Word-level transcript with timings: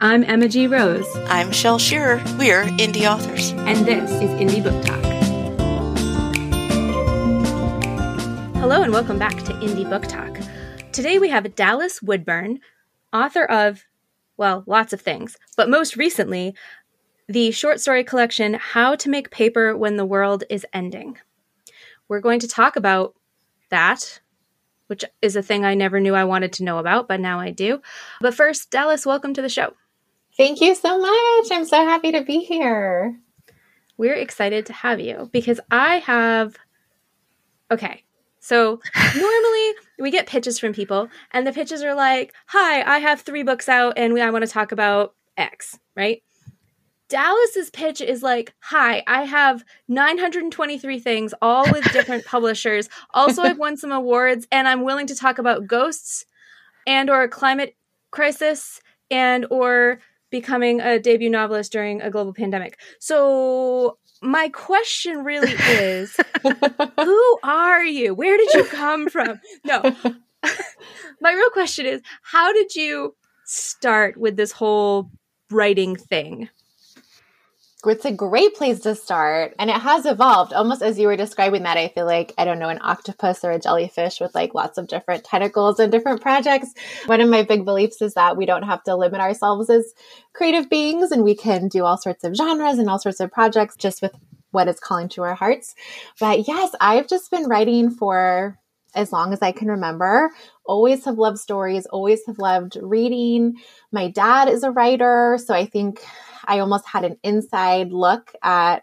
I'm 0.00 0.22
Emma 0.22 0.46
G. 0.46 0.68
Rose. 0.68 1.08
I'm 1.26 1.50
Shel 1.50 1.76
Shearer. 1.76 2.22
We're 2.38 2.66
indie 2.78 3.10
authors. 3.10 3.50
And 3.50 3.84
this 3.84 4.08
is 4.12 4.30
Indie 4.38 4.62
Book 4.62 4.80
Talk. 4.84 5.02
Hello, 8.60 8.80
and 8.80 8.92
welcome 8.92 9.18
back 9.18 9.42
to 9.42 9.52
Indie 9.54 9.90
Book 9.90 10.06
Talk. 10.06 10.38
Today 10.92 11.18
we 11.18 11.30
have 11.30 11.56
Dallas 11.56 12.00
Woodburn, 12.00 12.60
author 13.12 13.44
of, 13.44 13.86
well, 14.36 14.62
lots 14.68 14.92
of 14.92 15.00
things, 15.00 15.36
but 15.56 15.68
most 15.68 15.96
recently, 15.96 16.54
the 17.26 17.50
short 17.50 17.80
story 17.80 18.04
collection 18.04 18.54
How 18.54 18.94
to 18.94 19.10
Make 19.10 19.32
Paper 19.32 19.76
When 19.76 19.96
the 19.96 20.06
World 20.06 20.44
is 20.48 20.64
Ending. 20.72 21.18
We're 22.06 22.20
going 22.20 22.38
to 22.38 22.46
talk 22.46 22.76
about 22.76 23.16
that, 23.70 24.20
which 24.86 25.04
is 25.20 25.34
a 25.34 25.42
thing 25.42 25.64
I 25.64 25.74
never 25.74 25.98
knew 25.98 26.14
I 26.14 26.22
wanted 26.22 26.52
to 26.52 26.62
know 26.62 26.78
about, 26.78 27.08
but 27.08 27.18
now 27.18 27.40
I 27.40 27.50
do. 27.50 27.82
But 28.20 28.34
first, 28.34 28.70
Dallas, 28.70 29.04
welcome 29.04 29.34
to 29.34 29.42
the 29.42 29.48
show. 29.48 29.74
Thank 30.38 30.60
you 30.60 30.76
so 30.76 31.00
much. 31.00 31.48
I'm 31.50 31.64
so 31.64 31.84
happy 31.84 32.12
to 32.12 32.22
be 32.22 32.38
here. 32.38 33.18
We're 33.96 34.14
excited 34.14 34.66
to 34.66 34.72
have 34.72 35.00
you 35.00 35.28
because 35.32 35.58
I 35.68 35.98
have. 35.98 36.56
Okay. 37.72 38.04
So 38.38 38.80
normally 39.16 39.72
we 39.98 40.12
get 40.12 40.28
pitches 40.28 40.60
from 40.60 40.72
people, 40.72 41.08
and 41.32 41.44
the 41.44 41.52
pitches 41.52 41.82
are 41.82 41.94
like, 41.94 42.32
Hi, 42.46 42.82
I 42.82 43.00
have 43.00 43.22
three 43.22 43.42
books 43.42 43.68
out 43.68 43.94
and 43.98 44.16
I 44.16 44.30
want 44.30 44.44
to 44.44 44.50
talk 44.50 44.70
about 44.70 45.16
X, 45.36 45.76
right? 45.96 46.22
Dallas's 47.08 47.70
pitch 47.70 48.02
is 48.02 48.22
like, 48.22 48.52
"Hi, 48.60 49.02
I 49.06 49.24
have 49.24 49.64
923 49.88 51.00
things, 51.00 51.32
all 51.40 51.64
with 51.72 51.82
different 51.92 52.26
publishers. 52.26 52.90
Also, 53.14 53.42
I've 53.42 53.56
won 53.56 53.78
some 53.78 53.92
awards, 53.92 54.46
and 54.52 54.68
I'm 54.68 54.82
willing 54.82 55.06
to 55.06 55.14
talk 55.14 55.38
about 55.38 55.66
ghosts, 55.66 56.26
and 56.86 57.08
or 57.08 57.26
climate 57.26 57.76
crisis, 58.10 58.82
and 59.10 59.46
or 59.50 60.00
becoming 60.30 60.80
a 60.80 60.98
debut 60.98 61.30
novelist 61.30 61.72
during 61.72 62.00
a 62.02 62.10
global 62.10 62.32
pandemic." 62.34 62.78
So, 63.00 63.98
my 64.22 64.48
question 64.48 65.24
really 65.24 65.52
is, 65.52 66.16
who 66.42 67.38
are 67.42 67.84
you? 67.84 68.14
Where 68.14 68.36
did 68.36 68.52
you 68.54 68.64
come 68.64 69.08
from? 69.08 69.40
No, 69.64 69.82
my 71.20 71.32
real 71.32 71.50
question 71.50 71.86
is, 71.86 72.02
how 72.22 72.52
did 72.52 72.74
you 72.74 73.14
start 73.44 74.16
with 74.16 74.36
this 74.36 74.52
whole 74.52 75.10
writing 75.50 75.96
thing? 75.96 76.48
It's 77.86 78.04
a 78.04 78.12
great 78.12 78.56
place 78.56 78.80
to 78.80 78.96
start. 78.96 79.54
And 79.58 79.70
it 79.70 79.76
has 79.76 80.04
evolved 80.04 80.52
almost 80.52 80.82
as 80.82 80.98
you 80.98 81.06
were 81.06 81.16
describing 81.16 81.62
that. 81.62 81.76
I 81.76 81.88
feel 81.88 82.06
like, 82.06 82.34
I 82.36 82.44
don't 82.44 82.58
know, 82.58 82.70
an 82.70 82.80
octopus 82.82 83.44
or 83.44 83.52
a 83.52 83.60
jellyfish 83.60 84.20
with 84.20 84.34
like 84.34 84.52
lots 84.52 84.78
of 84.78 84.88
different 84.88 85.22
tentacles 85.22 85.78
and 85.78 85.92
different 85.92 86.20
projects. 86.20 86.74
One 87.06 87.20
of 87.20 87.28
my 87.28 87.44
big 87.44 87.64
beliefs 87.64 88.02
is 88.02 88.14
that 88.14 88.36
we 88.36 88.46
don't 88.46 88.64
have 88.64 88.82
to 88.84 88.96
limit 88.96 89.20
ourselves 89.20 89.70
as 89.70 89.94
creative 90.32 90.68
beings 90.68 91.12
and 91.12 91.22
we 91.22 91.36
can 91.36 91.68
do 91.68 91.84
all 91.84 91.96
sorts 91.96 92.24
of 92.24 92.34
genres 92.34 92.78
and 92.78 92.90
all 92.90 92.98
sorts 92.98 93.20
of 93.20 93.30
projects 93.30 93.76
just 93.76 94.02
with 94.02 94.12
what 94.50 94.66
is 94.66 94.80
calling 94.80 95.08
to 95.10 95.22
our 95.22 95.36
hearts. 95.36 95.76
But 96.18 96.48
yes, 96.48 96.72
I've 96.80 97.06
just 97.06 97.30
been 97.30 97.48
writing 97.48 97.90
for 97.90 98.58
as 98.94 99.12
long 99.12 99.32
as 99.32 99.42
I 99.42 99.52
can 99.52 99.68
remember. 99.68 100.30
Always 100.64 101.04
have 101.04 101.18
loved 101.18 101.38
stories, 101.38 101.86
always 101.86 102.24
have 102.26 102.38
loved 102.38 102.76
reading. 102.80 103.56
My 103.92 104.08
dad 104.08 104.48
is 104.48 104.62
a 104.62 104.70
writer, 104.70 105.38
so 105.44 105.54
I 105.54 105.66
think 105.66 106.00
I 106.44 106.60
almost 106.60 106.86
had 106.86 107.04
an 107.04 107.18
inside 107.22 107.92
look 107.92 108.32
at 108.42 108.82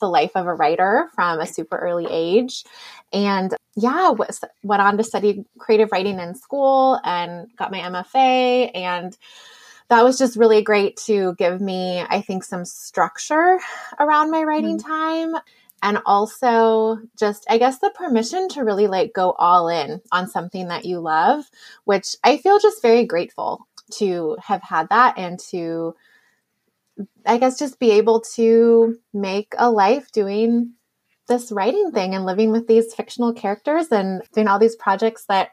the 0.00 0.08
life 0.08 0.32
of 0.34 0.46
a 0.46 0.54
writer 0.54 1.08
from 1.14 1.40
a 1.40 1.46
super 1.46 1.76
early 1.76 2.06
age. 2.08 2.64
And 3.12 3.54
yeah, 3.76 4.10
was, 4.10 4.40
went 4.62 4.82
on 4.82 4.96
to 4.96 5.04
study 5.04 5.44
creative 5.58 5.90
writing 5.92 6.18
in 6.18 6.34
school 6.34 7.00
and 7.04 7.48
got 7.56 7.70
my 7.70 7.80
MFA. 7.80 8.70
And 8.74 9.16
that 9.88 10.04
was 10.04 10.18
just 10.18 10.36
really 10.36 10.62
great 10.62 10.96
to 11.06 11.34
give 11.36 11.60
me, 11.60 12.00
I 12.00 12.20
think, 12.20 12.44
some 12.44 12.64
structure 12.64 13.58
around 13.98 14.30
my 14.30 14.42
writing 14.42 14.78
mm-hmm. 14.78 15.32
time. 15.32 15.42
And 15.82 15.98
also 16.04 16.98
just, 17.18 17.46
I 17.48 17.56
guess, 17.58 17.78
the 17.78 17.90
permission 17.94 18.48
to 18.50 18.64
really 18.64 18.86
like 18.86 19.12
go 19.14 19.32
all 19.32 19.68
in 19.68 20.02
on 20.12 20.28
something 20.28 20.68
that 20.68 20.84
you 20.84 21.00
love, 21.00 21.44
which 21.84 22.16
I 22.22 22.36
feel 22.36 22.58
just 22.58 22.82
very 22.82 23.06
grateful 23.06 23.66
to 23.92 24.36
have 24.42 24.62
had 24.62 24.88
that 24.90 25.18
and 25.18 25.38
to 25.50 25.94
I 27.26 27.38
guess 27.38 27.58
just 27.58 27.78
be 27.78 27.92
able 27.92 28.20
to 28.34 28.98
make 29.12 29.54
a 29.58 29.70
life 29.70 30.10
doing 30.12 30.74
this 31.28 31.52
writing 31.52 31.92
thing 31.92 32.14
and 32.14 32.26
living 32.26 32.50
with 32.50 32.66
these 32.66 32.94
fictional 32.94 33.32
characters 33.32 33.88
and 33.90 34.22
doing 34.34 34.48
all 34.48 34.58
these 34.58 34.76
projects 34.76 35.24
that, 35.26 35.50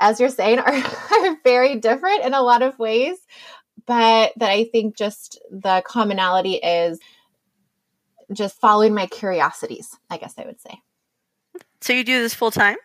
as 0.00 0.18
you're 0.18 0.28
saying, 0.28 0.58
are, 0.60 0.72
are 0.72 1.36
very 1.44 1.76
different 1.76 2.24
in 2.24 2.34
a 2.34 2.42
lot 2.42 2.62
of 2.62 2.78
ways. 2.78 3.18
But 3.86 4.32
that 4.36 4.50
I 4.50 4.64
think 4.64 4.96
just 4.96 5.40
the 5.50 5.82
commonality 5.84 6.54
is 6.54 6.98
just 8.34 8.60
following 8.60 8.94
my 8.94 9.06
curiosities, 9.06 9.96
I 10.10 10.16
guess 10.16 10.34
I 10.38 10.44
would 10.44 10.60
say. 10.60 10.80
So 11.80 11.92
you 11.92 12.04
do 12.04 12.20
this 12.20 12.34
full 12.34 12.50
time? 12.50 12.76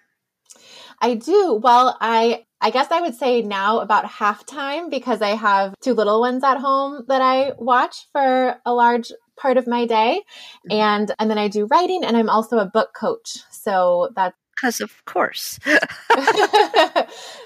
I 0.99 1.13
do. 1.15 1.59
Well, 1.61 1.97
I 2.01 2.45
I 2.59 2.71
guess 2.71 2.87
I 2.89 3.01
would 3.01 3.13
say 3.13 3.43
now 3.43 3.79
about 3.79 4.05
half 4.05 4.45
time 4.45 4.89
because 4.89 5.21
I 5.21 5.35
have 5.35 5.75
two 5.81 5.93
little 5.93 6.19
ones 6.19 6.43
at 6.43 6.57
home 6.57 7.03
that 7.07 7.21
I 7.21 7.53
watch 7.57 8.07
for 8.11 8.55
a 8.65 8.73
large 8.73 9.11
part 9.39 9.57
of 9.57 9.67
my 9.67 9.85
day. 9.85 10.21
Mm-hmm. 10.69 10.71
And 10.71 11.15
and 11.19 11.29
then 11.29 11.37
I 11.37 11.47
do 11.47 11.67
writing 11.67 12.03
and 12.03 12.17
I'm 12.17 12.29
also 12.29 12.57
a 12.57 12.65
book 12.65 12.93
coach. 12.93 13.37
So 13.51 14.09
that's 14.15 14.35
because 14.55 14.81
of 14.81 15.05
course. 15.05 15.59
so 15.65 15.77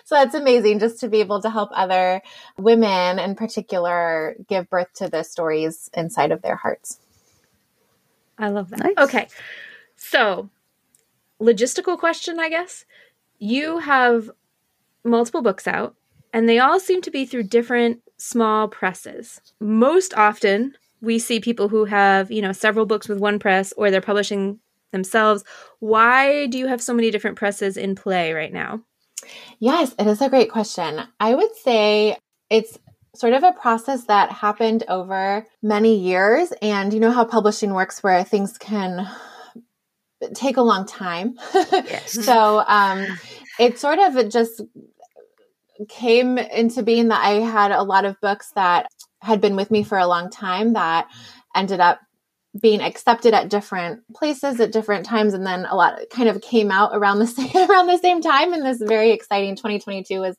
that's 0.10 0.34
amazing 0.34 0.80
just 0.80 1.02
to 1.02 1.10
be 1.10 1.20
able 1.20 1.42
to 1.42 1.50
help 1.50 1.70
other 1.74 2.22
women 2.58 3.20
in 3.20 3.36
particular 3.36 4.36
give 4.48 4.70
birth 4.70 4.94
to 4.96 5.10
the 5.10 5.24
stories 5.24 5.90
inside 5.94 6.32
of 6.32 6.42
their 6.42 6.56
hearts. 6.56 7.00
I 8.42 8.50
love 8.50 8.70
that. 8.72 8.80
Nice. 8.80 8.94
Okay. 8.98 9.28
So, 9.96 10.50
logistical 11.40 11.98
question, 11.98 12.40
I 12.40 12.50
guess. 12.50 12.86
You 13.40 13.78
have 13.78 14.30
multiple 15.04 15.42
books 15.42 15.68
out, 15.68 15.96
and 16.34 16.50
they 16.50 16.60
all 16.60 16.80
seem 16.80 17.02
to 17.04 17.12
be 17.12 17.26
through 17.26 17.44
different 17.44 18.02
small 18.18 18.68
presses. 18.68 19.42
Most 19.60 20.14
often, 20.16 20.76
we 21.02 21.20
see 21.20 21.40
people 21.40 21.70
who 21.70 21.86
have, 21.86 22.32
you 22.32 22.42
know, 22.42 22.52
several 22.52 22.86
books 22.86 23.08
with 23.08 23.20
one 23.20 23.40
press 23.40 23.74
or 23.78 23.90
they're 23.90 24.02
publishing 24.02 24.60
themselves. 24.92 25.44
Why 25.80 26.48
do 26.48 26.58
you 26.58 26.68
have 26.68 26.82
so 26.82 26.94
many 26.94 27.12
different 27.12 27.38
presses 27.38 27.78
in 27.78 27.96
play 27.96 28.34
right 28.34 28.54
now? 28.54 28.82
Yes, 29.60 29.96
it 29.98 30.08
is 30.08 30.22
a 30.22 30.30
great 30.30 30.52
question. 30.52 31.02
I 31.20 31.36
would 31.36 31.56
say 31.56 32.18
it's 32.50 32.78
sort 33.16 33.34
of 33.34 33.44
a 33.44 33.52
process 33.52 34.06
that 34.06 34.32
happened 34.32 34.84
over 34.88 35.46
many 35.62 35.98
years. 35.98 36.54
And 36.62 36.94
you 36.94 37.00
know 37.00 37.12
how 37.12 37.26
publishing 37.26 37.74
works, 37.74 38.02
where 38.04 38.24
things 38.24 38.58
can 38.58 39.08
take 40.34 40.58
a 40.58 40.62
long 40.62 40.86
time. 40.86 41.38
Yes. 41.72 42.24
so 42.26 42.64
um, 42.68 43.06
it 43.60 43.80
sort 43.80 44.00
of 44.00 44.30
just 44.30 44.62
came 45.90 46.38
into 46.38 46.84
being 46.84 47.10
that 47.10 47.24
I 47.24 47.40
had 47.40 47.72
a 47.72 47.84
lot 47.84 48.06
of 48.06 48.20
books 48.22 48.52
that 48.56 48.88
had 49.22 49.42
been 49.42 49.56
with 49.56 49.72
me 49.72 49.84
for 49.84 49.98
a 49.98 50.08
long 50.08 50.30
time 50.30 50.74
that 50.74 51.08
ended 51.56 51.80
up 51.80 52.00
being 52.60 52.82
accepted 52.82 53.34
at 53.34 53.50
different 53.50 54.02
places 54.14 54.60
at 54.60 54.72
different 54.72 55.06
times 55.06 55.34
and 55.34 55.46
then 55.46 55.66
a 55.66 55.76
lot 55.76 56.00
kind 56.12 56.28
of 56.28 56.42
came 56.42 56.70
out 56.70 56.92
around 56.94 57.20
the 57.20 57.28
same 57.28 57.70
around 57.70 57.88
the 57.88 57.98
same 57.98 58.22
time 58.22 58.54
and 58.54 58.66
this 58.66 58.82
very 58.82 59.12
exciting 59.12 59.56
2022 59.56 60.20
was 60.20 60.36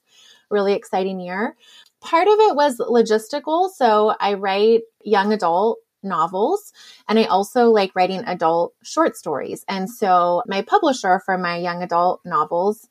really 0.51 0.75
exciting 0.75 1.21
year 1.21 1.57
part 2.03 2.29
of 2.29 2.35
it 2.39 2.57
was 2.57 2.79
logistical 2.79 3.71
so 3.71 4.15
i 4.21 4.35
write 4.35 4.83
young 5.05 5.33
adult 5.33 5.79
novels 6.03 6.73
and 7.09 7.19
i 7.19 7.25
also 7.25 7.71
like 7.71 7.95
writing 7.95 8.23
adult 8.27 8.75
short 8.83 9.17
stories 9.17 9.65
and 9.69 9.89
so 9.89 10.43
my 10.47 10.63
publisher 10.63 11.21
for 11.25 11.39
my 11.39 11.57
young 11.57 11.83
adult 11.83 12.21
novels 12.25 12.89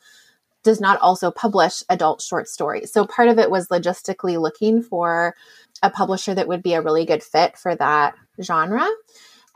does 0.64 0.80
not 0.80 1.00
also 1.02 1.32
publish 1.32 1.84
adult 1.90 2.22
short 2.22 2.48
stories. 2.48 2.92
So 2.92 3.06
part 3.06 3.30
of 3.30 3.40
it 3.40 3.50
was 3.50 3.68
logistically 3.70 4.40
looking 4.40 4.82
for 4.82 5.36
a 5.82 5.90
publisher 5.90 6.36
that 6.36 6.48
would 6.48 6.62
be 6.62 6.74
a 6.74 6.82
really 6.82 7.06
good 7.06 7.24
fit 7.24 7.58
for 7.58 7.76
that 7.76 8.16
genre. 8.41 8.88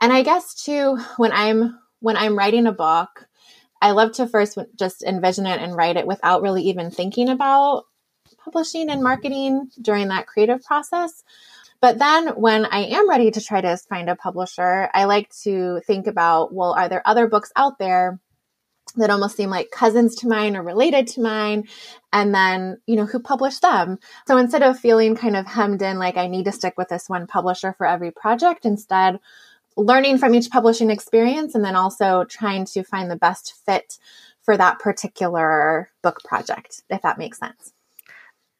And 0.00 0.12
I 0.12 0.22
guess 0.22 0.54
too 0.54 0.98
when 1.16 1.32
I'm 1.32 1.78
when 2.00 2.16
I'm 2.16 2.36
writing 2.36 2.66
a 2.66 2.72
book, 2.72 3.26
I 3.80 3.92
love 3.92 4.12
to 4.12 4.26
first 4.26 4.58
just 4.76 5.02
envision 5.02 5.46
it 5.46 5.60
and 5.60 5.76
write 5.76 5.96
it 5.96 6.06
without 6.06 6.42
really 6.42 6.62
even 6.64 6.90
thinking 6.90 7.28
about 7.28 7.84
publishing 8.46 8.88
and 8.88 9.02
marketing 9.02 9.68
during 9.82 10.08
that 10.08 10.26
creative 10.26 10.62
process. 10.62 11.24
But 11.80 11.98
then 11.98 12.28
when 12.28 12.64
I 12.64 12.84
am 12.84 13.08
ready 13.08 13.30
to 13.32 13.40
try 13.40 13.60
to 13.60 13.76
find 13.76 14.08
a 14.08 14.16
publisher, 14.16 14.88
I 14.94 15.04
like 15.04 15.28
to 15.42 15.80
think 15.86 16.06
about, 16.06 16.54
well, 16.54 16.72
are 16.72 16.88
there 16.88 17.02
other 17.04 17.26
books 17.26 17.52
out 17.56 17.78
there 17.78 18.18
that 18.94 19.10
almost 19.10 19.36
seem 19.36 19.50
like 19.50 19.70
cousins 19.70 20.14
to 20.16 20.28
mine 20.28 20.56
or 20.56 20.62
related 20.62 21.08
to 21.08 21.20
mine? 21.20 21.64
And 22.12 22.34
then 22.34 22.78
you 22.86 22.96
know 22.96 23.04
who 23.04 23.18
published 23.18 23.62
them? 23.62 23.98
So 24.28 24.38
instead 24.38 24.62
of 24.62 24.78
feeling 24.78 25.16
kind 25.16 25.36
of 25.36 25.46
hemmed 25.46 25.82
in 25.82 25.98
like 25.98 26.16
i 26.16 26.28
need 26.28 26.44
to 26.44 26.52
stick 26.52 26.74
with 26.78 26.88
this 26.88 27.08
one 27.08 27.26
publisher 27.26 27.74
for 27.76 27.86
every 27.86 28.12
project 28.12 28.64
instead 28.64 29.18
learning 29.76 30.16
from 30.16 30.34
each 30.34 30.50
publishing 30.50 30.90
experience 30.90 31.54
and 31.54 31.64
then 31.64 31.76
also 31.76 32.24
trying 32.24 32.64
to 32.64 32.82
find 32.82 33.10
the 33.10 33.16
best 33.16 33.54
fit 33.66 33.98
for 34.40 34.56
that 34.56 34.78
particular 34.78 35.90
book 36.02 36.20
project 36.24 36.82
if 36.88 37.02
that 37.02 37.18
makes 37.18 37.38
sense 37.38 37.72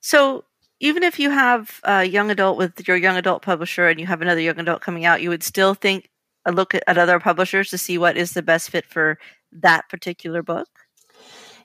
so 0.06 0.44
even 0.78 1.02
if 1.02 1.18
you 1.18 1.30
have 1.30 1.80
a 1.82 2.04
young 2.04 2.30
adult 2.30 2.58
with 2.58 2.86
your 2.86 2.96
young 2.96 3.16
adult 3.16 3.42
publisher 3.42 3.88
and 3.88 3.98
you 3.98 4.06
have 4.06 4.22
another 4.22 4.40
young 4.40 4.60
adult 4.60 4.80
coming 4.80 5.04
out, 5.04 5.20
you 5.20 5.30
would 5.30 5.42
still 5.42 5.74
think 5.74 6.10
a 6.44 6.52
look 6.52 6.76
at, 6.76 6.84
at 6.86 6.96
other 6.96 7.18
publishers 7.18 7.70
to 7.70 7.78
see 7.78 7.98
what 7.98 8.16
is 8.16 8.30
the 8.30 8.42
best 8.42 8.70
fit 8.70 8.86
for 8.86 9.18
that 9.50 9.88
particular 9.88 10.44
book. 10.44 10.68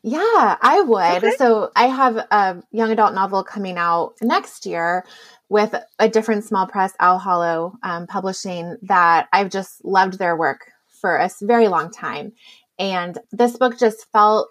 Yeah, 0.02 0.58
I 0.60 0.82
would. 0.82 1.24
Okay. 1.24 1.36
So 1.38 1.70
I 1.76 1.86
have 1.86 2.16
a 2.16 2.64
young 2.72 2.90
adult 2.90 3.14
novel 3.14 3.44
coming 3.44 3.78
out 3.78 4.16
next 4.24 4.66
year 4.66 5.06
with 5.48 5.76
a 6.00 6.10
different 6.10 6.44
small 6.44 6.66
press, 6.66 6.94
Owl 7.00 7.20
Hollow 7.20 7.76
um, 7.84 8.08
Publishing, 8.08 8.76
that 8.82 9.28
I've 9.32 9.52
just 9.52 9.86
loved 9.86 10.18
their 10.18 10.36
work 10.36 10.72
for 11.00 11.18
a 11.18 11.30
very 11.44 11.68
long 11.68 11.92
time. 11.92 12.32
And 12.80 13.20
this 13.32 13.56
book 13.56 13.78
just 13.78 14.12
felt 14.12 14.50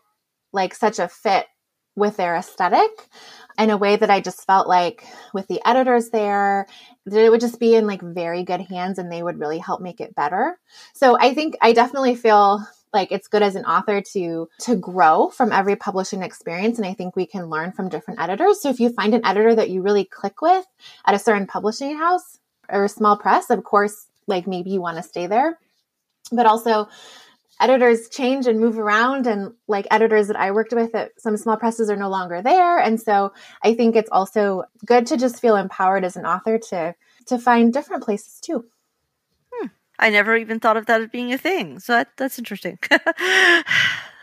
like 0.52 0.76
such 0.76 1.00
a 1.00 1.08
fit 1.08 1.46
with 1.96 2.16
their 2.16 2.36
aesthetic 2.36 2.90
in 3.62 3.70
a 3.70 3.76
way 3.76 3.96
that 3.96 4.10
I 4.10 4.20
just 4.20 4.46
felt 4.46 4.68
like 4.68 5.04
with 5.32 5.46
the 5.48 5.60
editors 5.66 6.10
there, 6.10 6.66
that 7.06 7.24
it 7.24 7.30
would 7.30 7.40
just 7.40 7.60
be 7.60 7.74
in 7.74 7.86
like 7.86 8.02
very 8.02 8.42
good 8.42 8.60
hands 8.60 8.98
and 8.98 9.10
they 9.10 9.22
would 9.22 9.38
really 9.38 9.58
help 9.58 9.80
make 9.80 10.00
it 10.00 10.14
better. 10.14 10.58
So 10.94 11.18
I 11.18 11.34
think 11.34 11.56
I 11.60 11.72
definitely 11.72 12.14
feel 12.14 12.66
like 12.92 13.12
it's 13.12 13.28
good 13.28 13.42
as 13.42 13.54
an 13.54 13.64
author 13.64 14.00
to 14.00 14.48
to 14.60 14.76
grow 14.76 15.28
from 15.28 15.52
every 15.52 15.76
publishing 15.76 16.22
experience 16.22 16.76
and 16.78 16.86
i 16.86 16.92
think 16.92 17.14
we 17.14 17.26
can 17.26 17.48
learn 17.48 17.70
from 17.70 17.88
different 17.88 18.20
editors 18.20 18.60
so 18.60 18.68
if 18.68 18.80
you 18.80 18.90
find 18.90 19.14
an 19.14 19.24
editor 19.24 19.54
that 19.54 19.70
you 19.70 19.80
really 19.82 20.04
click 20.04 20.42
with 20.42 20.66
at 21.06 21.14
a 21.14 21.18
certain 21.18 21.46
publishing 21.46 21.96
house 21.96 22.38
or 22.68 22.84
a 22.84 22.88
small 22.88 23.16
press 23.16 23.50
of 23.50 23.62
course 23.62 24.06
like 24.26 24.46
maybe 24.46 24.70
you 24.70 24.80
want 24.80 24.96
to 24.96 25.02
stay 25.02 25.26
there 25.26 25.58
but 26.32 26.46
also 26.46 26.88
editors 27.60 28.08
change 28.08 28.46
and 28.46 28.58
move 28.58 28.78
around 28.78 29.26
and 29.26 29.52
like 29.68 29.86
editors 29.90 30.28
that 30.28 30.36
i 30.36 30.50
worked 30.50 30.72
with 30.72 30.94
at 30.94 31.12
some 31.18 31.36
small 31.36 31.56
presses 31.56 31.90
are 31.90 31.96
no 31.96 32.08
longer 32.08 32.42
there 32.42 32.78
and 32.78 33.00
so 33.00 33.32
i 33.62 33.74
think 33.74 33.94
it's 33.94 34.10
also 34.10 34.64
good 34.86 35.06
to 35.06 35.16
just 35.16 35.40
feel 35.40 35.56
empowered 35.56 36.04
as 36.04 36.16
an 36.16 36.26
author 36.26 36.58
to 36.58 36.94
to 37.26 37.38
find 37.38 37.72
different 37.72 38.02
places 38.02 38.40
too 38.40 38.64
hmm. 39.52 39.66
I 40.00 40.08
never 40.08 40.34
even 40.34 40.60
thought 40.60 40.78
of 40.78 40.86
that 40.86 41.02
as 41.02 41.08
being 41.08 41.32
a 41.32 41.38
thing. 41.38 41.78
So 41.78 41.92
that, 41.92 42.08
that's 42.16 42.38
interesting. 42.38 42.78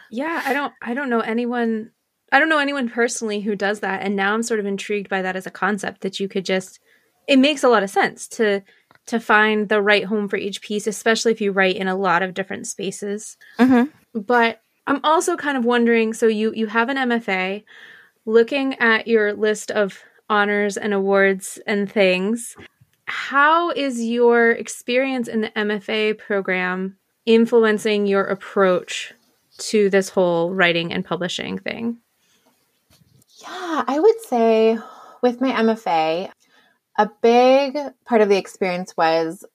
yeah, 0.09 0.41
I 0.43 0.51
don't 0.51 0.73
I 0.81 0.93
don't 0.95 1.09
know 1.09 1.19
anyone 1.19 1.91
I 2.31 2.39
don't 2.39 2.49
know 2.49 2.57
anyone 2.57 2.89
personally 2.89 3.41
who 3.41 3.55
does 3.55 3.79
that 3.81 4.01
and 4.01 4.15
now 4.15 4.33
I'm 4.33 4.43
sort 4.43 4.59
of 4.59 4.65
intrigued 4.65 5.07
by 5.07 5.21
that 5.21 5.35
as 5.35 5.45
a 5.45 5.51
concept 5.51 6.01
that 6.01 6.19
you 6.19 6.27
could 6.27 6.45
just 6.45 6.79
it 7.27 7.37
makes 7.37 7.63
a 7.63 7.69
lot 7.69 7.83
of 7.83 7.89
sense 7.89 8.27
to 8.29 8.63
to 9.07 9.19
find 9.19 9.69
the 9.69 9.81
right 9.81 10.05
home 10.05 10.27
for 10.27 10.37
each 10.37 10.61
piece, 10.61 10.87
especially 10.87 11.31
if 11.31 11.41
you 11.41 11.51
write 11.51 11.75
in 11.75 11.87
a 11.87 11.95
lot 11.95 12.23
of 12.23 12.33
different 12.33 12.67
spaces. 12.67 13.37
Mm-hmm. 13.59 14.19
But 14.19 14.61
I'm 14.85 14.99
also 15.03 15.35
kind 15.35 15.57
of 15.57 15.65
wondering 15.65 16.13
so 16.13 16.27
you 16.27 16.53
you 16.53 16.67
have 16.67 16.89
an 16.89 16.97
MFA 16.97 17.63
looking 18.25 18.75
at 18.75 19.07
your 19.07 19.33
list 19.33 19.71
of 19.71 19.99
honors 20.29 20.77
and 20.77 20.93
awards 20.93 21.59
and 21.65 21.91
things 21.91 22.55
how 23.07 23.71
is 23.71 24.03
your 24.03 24.51
experience 24.51 25.27
in 25.29 25.41
the 25.41 25.49
MFA 25.51 26.17
program 26.17 26.97
influencing 27.25 28.05
your 28.05 28.25
approach 28.25 29.13
to 29.57 29.89
this 29.89 30.09
whole 30.09 30.53
writing 30.53 30.91
and 30.93 31.05
publishing 31.05 31.57
thing? 31.57 31.97
Yeah, 33.41 33.83
I 33.87 33.99
would 33.99 34.21
say 34.27 34.77
with 35.21 35.39
my 35.39 35.51
MFA, 35.51 36.31
a 36.97 37.09
big 37.21 37.77
part 38.05 38.21
of 38.21 38.29
the 38.29 38.37
experience 38.37 38.95
was 38.97 39.45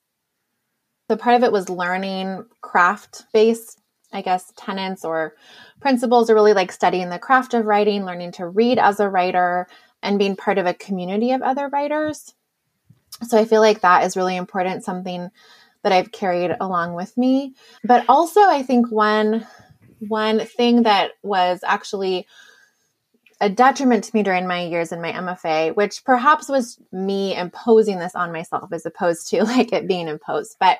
the 1.09 1.17
part 1.17 1.35
of 1.35 1.43
it 1.43 1.51
was 1.51 1.69
learning 1.69 2.45
craft 2.61 3.25
based, 3.33 3.81
I 4.11 4.21
guess, 4.21 4.51
tenets 4.55 5.03
or 5.03 5.35
principles, 5.81 6.29
or 6.29 6.35
really 6.35 6.53
like 6.53 6.71
studying 6.71 7.09
the 7.09 7.19
craft 7.19 7.53
of 7.53 7.65
writing, 7.65 8.05
learning 8.05 8.31
to 8.33 8.47
read 8.47 8.79
as 8.79 8.99
a 8.99 9.09
writer, 9.09 9.67
and 10.01 10.19
being 10.19 10.35
part 10.35 10.57
of 10.57 10.65
a 10.65 10.73
community 10.73 11.31
of 11.31 11.41
other 11.41 11.67
writers. 11.67 12.33
So 13.27 13.37
I 13.37 13.45
feel 13.45 13.61
like 13.61 13.81
that 13.81 14.03
is 14.05 14.17
really 14.17 14.35
important, 14.35 14.83
something 14.83 15.29
that 15.83 15.91
I've 15.91 16.11
carried 16.11 16.55
along 16.59 16.93
with 16.93 17.17
me. 17.17 17.55
But 17.83 18.05
also 18.07 18.41
I 18.41 18.63
think 18.63 18.91
one 18.91 19.45
one 19.99 20.39
thing 20.45 20.83
that 20.83 21.11
was 21.21 21.61
actually 21.65 22.27
a 23.43 23.49
detriment 23.49 24.05
to 24.05 24.15
me 24.15 24.23
during 24.23 24.47
my 24.47 24.63
years 24.63 24.93
in 24.93 25.01
my 25.01 25.11
MFA, 25.11 25.75
which 25.75 26.05
perhaps 26.05 26.47
was 26.47 26.79
me 26.93 27.35
imposing 27.35 27.99
this 27.99 28.15
on 28.15 28.31
myself 28.31 28.71
as 28.71 28.85
opposed 28.85 29.27
to 29.29 29.43
like 29.43 29.73
it 29.73 29.85
being 29.85 30.07
imposed. 30.07 30.55
But 30.61 30.77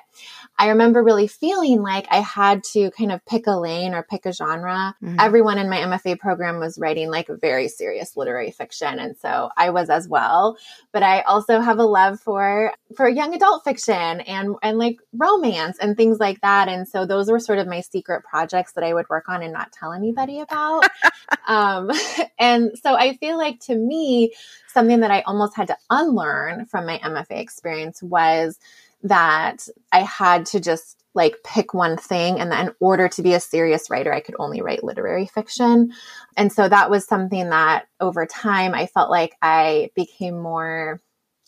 I 0.58 0.68
remember 0.68 1.02
really 1.02 1.26
feeling 1.26 1.82
like 1.82 2.06
I 2.10 2.20
had 2.20 2.64
to 2.72 2.90
kind 2.92 3.12
of 3.12 3.24
pick 3.26 3.46
a 3.46 3.58
lane 3.58 3.92
or 3.92 4.02
pick 4.02 4.24
a 4.24 4.32
genre. 4.32 4.96
Mm-hmm. 5.02 5.16
Everyone 5.20 5.58
in 5.58 5.68
my 5.68 5.76
MFA 5.76 6.18
program 6.18 6.58
was 6.58 6.78
writing 6.78 7.10
like 7.10 7.28
very 7.40 7.68
serious 7.68 8.16
literary 8.16 8.50
fiction. 8.50 8.98
And 8.98 9.14
so 9.18 9.50
I 9.58 9.68
was 9.68 9.90
as 9.90 10.08
well. 10.08 10.56
But 10.90 11.02
I 11.02 11.20
also 11.22 11.60
have 11.60 11.78
a 11.78 11.84
love 11.84 12.18
for 12.18 12.72
for 12.96 13.08
young 13.08 13.34
adult 13.34 13.64
fiction 13.64 14.20
and 14.20 14.54
and 14.62 14.78
like 14.78 15.00
romance 15.12 15.76
and 15.80 15.96
things 15.96 16.18
like 16.18 16.40
that. 16.40 16.68
And 16.68 16.88
so 16.88 17.04
those 17.04 17.30
were 17.30 17.40
sort 17.40 17.58
of 17.58 17.66
my 17.66 17.82
secret 17.82 18.22
projects 18.24 18.72
that 18.72 18.84
I 18.84 18.94
would 18.94 19.08
work 19.10 19.28
on 19.28 19.42
and 19.42 19.52
not 19.52 19.72
tell 19.72 19.92
anybody 19.92 20.40
about. 20.40 20.88
um, 21.46 21.90
and 22.38 22.53
so 22.82 22.94
I 22.94 23.16
feel 23.16 23.36
like 23.36 23.60
to 23.60 23.74
me, 23.74 24.32
something 24.68 25.00
that 25.00 25.10
I 25.10 25.22
almost 25.22 25.56
had 25.56 25.68
to 25.68 25.76
unlearn 25.90 26.66
from 26.66 26.86
my 26.86 26.98
MFA 26.98 27.38
experience 27.38 28.02
was 28.02 28.58
that 29.02 29.68
I 29.92 30.00
had 30.00 30.46
to 30.46 30.60
just 30.60 31.04
like 31.14 31.36
pick 31.44 31.72
one 31.72 31.96
thing 31.96 32.40
and 32.40 32.52
in 32.52 32.74
order 32.80 33.08
to 33.08 33.22
be 33.22 33.34
a 33.34 33.40
serious 33.40 33.88
writer 33.88 34.12
i 34.12 34.20
could 34.20 34.34
only 34.38 34.60
write 34.60 34.84
literary 34.84 35.26
fiction. 35.26 35.92
And 36.36 36.52
so 36.52 36.68
that 36.68 36.90
was 36.90 37.06
something 37.06 37.50
that 37.50 37.86
over 38.00 38.26
time 38.26 38.74
i 38.74 38.86
felt 38.86 39.10
like 39.10 39.36
i 39.40 39.90
became 39.94 40.38
more 40.38 41.00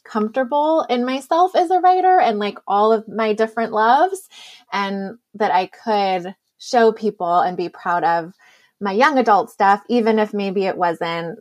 comfortable 0.04 0.86
in 0.88 1.04
myself 1.04 1.56
as 1.56 1.70
a 1.70 1.80
writer 1.80 2.20
and 2.20 2.38
like 2.38 2.58
all 2.68 2.92
of 2.92 3.08
my 3.08 3.32
different 3.32 3.72
loves 3.72 4.28
and 4.72 5.18
that 5.34 5.50
i 5.50 5.66
could 5.66 6.34
show 6.58 6.92
people 6.92 7.40
and 7.40 7.56
be 7.56 7.68
proud 7.68 8.04
of 8.04 8.32
my 8.80 8.92
young 8.92 9.18
adult 9.18 9.50
stuff 9.50 9.82
even 9.88 10.18
if 10.18 10.34
maybe 10.34 10.64
it 10.66 10.76
wasn't 10.76 11.38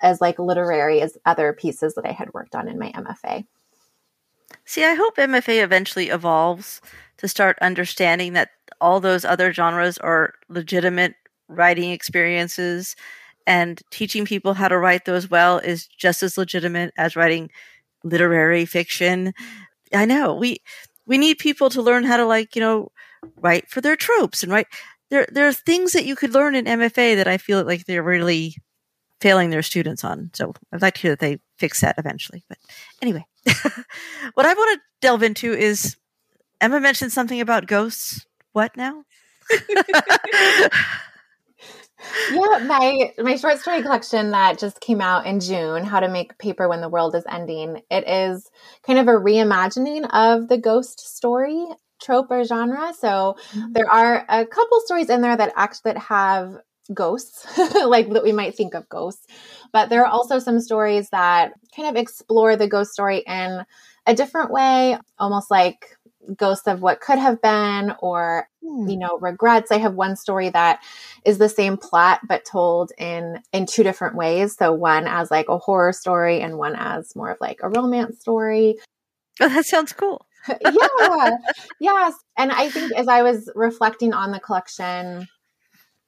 as 0.00 0.20
like 0.20 0.38
literary 0.38 1.00
as 1.00 1.16
other 1.24 1.52
pieces 1.52 1.94
that 1.94 2.06
i 2.06 2.12
had 2.12 2.32
worked 2.34 2.54
on 2.54 2.68
in 2.68 2.78
my 2.78 2.90
mfa 2.92 3.44
See, 4.64 4.84
I 4.84 4.94
hope 4.94 5.16
MFA 5.16 5.62
eventually 5.62 6.08
evolves 6.08 6.80
to 7.18 7.28
start 7.28 7.58
understanding 7.60 8.32
that 8.34 8.50
all 8.80 9.00
those 9.00 9.24
other 9.24 9.52
genres 9.52 9.98
are 9.98 10.34
legitimate 10.48 11.14
writing 11.48 11.90
experiences 11.90 12.96
and 13.46 13.82
teaching 13.90 14.24
people 14.24 14.54
how 14.54 14.68
to 14.68 14.78
write 14.78 15.04
those 15.04 15.28
well 15.28 15.58
is 15.58 15.86
just 15.86 16.22
as 16.22 16.38
legitimate 16.38 16.92
as 16.96 17.16
writing 17.16 17.50
literary 18.04 18.64
fiction. 18.64 19.32
I 19.92 20.04
know 20.04 20.34
we 20.34 20.58
we 21.06 21.18
need 21.18 21.38
people 21.38 21.68
to 21.70 21.82
learn 21.82 22.04
how 22.04 22.16
to 22.16 22.24
like, 22.24 22.54
you 22.54 22.62
know, 22.62 22.92
write 23.36 23.68
for 23.68 23.80
their 23.80 23.96
tropes 23.96 24.42
and 24.42 24.52
write 24.52 24.68
there 25.12 25.26
there 25.30 25.46
are 25.46 25.52
things 25.52 25.92
that 25.92 26.06
you 26.06 26.16
could 26.16 26.32
learn 26.32 26.54
in 26.54 26.64
MFA 26.64 27.16
that 27.16 27.28
I 27.28 27.36
feel 27.36 27.62
like 27.64 27.84
they're 27.84 28.02
really 28.02 28.56
failing 29.20 29.50
their 29.50 29.62
students 29.62 30.04
on. 30.04 30.30
So 30.32 30.54
I'd 30.72 30.80
like 30.80 30.94
to 30.94 31.00
hear 31.02 31.12
that 31.12 31.20
they 31.20 31.38
fix 31.58 31.82
that 31.82 31.96
eventually. 31.98 32.44
But 32.48 32.56
anyway, 33.02 33.26
what 34.34 34.46
I 34.46 34.54
want 34.54 34.78
to 34.78 34.82
delve 35.02 35.22
into 35.22 35.52
is 35.52 35.96
Emma 36.62 36.80
mentioned 36.80 37.12
something 37.12 37.42
about 37.42 37.66
ghosts. 37.66 38.24
What 38.52 38.74
now? 38.74 39.04
yeah, 42.32 42.64
my 42.66 43.12
my 43.18 43.36
short 43.36 43.58
story 43.58 43.82
collection 43.82 44.30
that 44.30 44.58
just 44.58 44.80
came 44.80 45.02
out 45.02 45.26
in 45.26 45.40
June, 45.40 45.84
How 45.84 46.00
to 46.00 46.08
Make 46.08 46.38
Paper 46.38 46.70
When 46.70 46.80
the 46.80 46.88
World 46.88 47.14
is 47.14 47.24
Ending. 47.30 47.82
It 47.90 48.08
is 48.08 48.50
kind 48.82 48.98
of 48.98 49.08
a 49.08 49.12
reimagining 49.12 50.08
of 50.10 50.48
the 50.48 50.56
ghost 50.56 51.00
story 51.00 51.66
trope 52.02 52.30
or 52.30 52.44
genre. 52.44 52.92
So 52.98 53.36
mm-hmm. 53.52 53.72
there 53.72 53.90
are 53.90 54.24
a 54.28 54.46
couple 54.46 54.80
stories 54.80 55.10
in 55.10 55.20
there 55.20 55.36
that 55.36 55.52
actually 55.56 55.92
that 55.92 55.98
have 55.98 56.56
ghosts, 56.92 57.46
like 57.86 58.10
that 58.10 58.24
we 58.24 58.32
might 58.32 58.54
think 58.54 58.74
of 58.74 58.88
ghosts. 58.88 59.26
But 59.72 59.88
there 59.88 60.04
are 60.04 60.10
also 60.10 60.38
some 60.38 60.60
stories 60.60 61.08
that 61.10 61.52
kind 61.74 61.88
of 61.88 61.96
explore 61.96 62.56
the 62.56 62.68
ghost 62.68 62.92
story 62.92 63.22
in 63.26 63.64
a 64.06 64.14
different 64.14 64.50
way, 64.50 64.98
almost 65.18 65.50
like 65.50 65.96
ghosts 66.36 66.66
of 66.68 66.82
what 66.82 67.00
could 67.00 67.18
have 67.18 67.40
been 67.42 67.94
or 67.98 68.48
hmm. 68.64 68.88
you 68.88 68.96
know 68.96 69.18
regrets 69.20 69.72
i 69.72 69.78
have 69.78 69.94
one 69.94 70.16
story 70.16 70.50
that 70.50 70.80
is 71.24 71.38
the 71.38 71.48
same 71.48 71.76
plot 71.76 72.20
but 72.28 72.44
told 72.44 72.92
in 72.98 73.40
in 73.52 73.66
two 73.66 73.82
different 73.82 74.14
ways 74.14 74.56
so 74.56 74.72
one 74.72 75.06
as 75.06 75.30
like 75.30 75.48
a 75.48 75.58
horror 75.58 75.92
story 75.92 76.40
and 76.40 76.58
one 76.58 76.76
as 76.76 77.16
more 77.16 77.30
of 77.30 77.38
like 77.40 77.58
a 77.62 77.68
romance 77.68 78.20
story 78.20 78.78
oh 79.40 79.48
that 79.48 79.66
sounds 79.66 79.92
cool 79.92 80.24
yeah 80.60 81.36
yes 81.80 82.14
and 82.36 82.50
i 82.52 82.68
think 82.68 82.92
as 82.92 83.08
i 83.08 83.22
was 83.22 83.50
reflecting 83.54 84.12
on 84.12 84.32
the 84.32 84.40
collection 84.40 85.28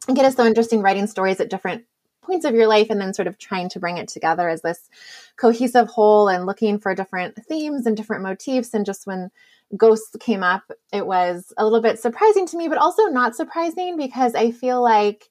I 0.05 0.07
think 0.07 0.19
it 0.19 0.27
is 0.27 0.35
so 0.35 0.45
interesting 0.45 0.83
writing 0.83 1.07
stories 1.07 1.41
at 1.41 1.49
different 1.49 1.85
points 2.25 2.45
of 2.45 2.55
your 2.55 2.67
life 2.67 2.89
and 2.91 3.01
then 3.01 3.15
sort 3.15 3.27
of 3.27 3.39
trying 3.39 3.71
to 3.71 3.81
bring 3.81 3.97
it 3.97 4.09
together 4.09 4.49
as 4.49 4.61
this 4.61 4.89
cohesive 5.37 5.89
whole 5.89 6.29
and 6.29 6.45
looking 6.45 6.79
for 6.79 6.95
different 6.95 7.37
themes 7.49 7.87
and 7.87 7.97
different 7.97 8.23
motifs. 8.23 8.75
And 8.75 8.85
just 8.85 9.07
when 9.07 9.31
ghosts 9.77 10.15
came 10.21 10.43
up, 10.43 10.63
it 10.93 11.07
was 11.07 11.53
a 11.57 11.65
little 11.65 11.81
bit 11.81 11.99
surprising 11.99 12.47
to 12.49 12.57
me, 12.59 12.69
but 12.69 12.79
also 12.79 13.05
not 13.07 13.35
surprising 13.35 13.97
because 13.97 14.35
I 14.35 14.51
feel 14.51 14.83
like 14.83 15.31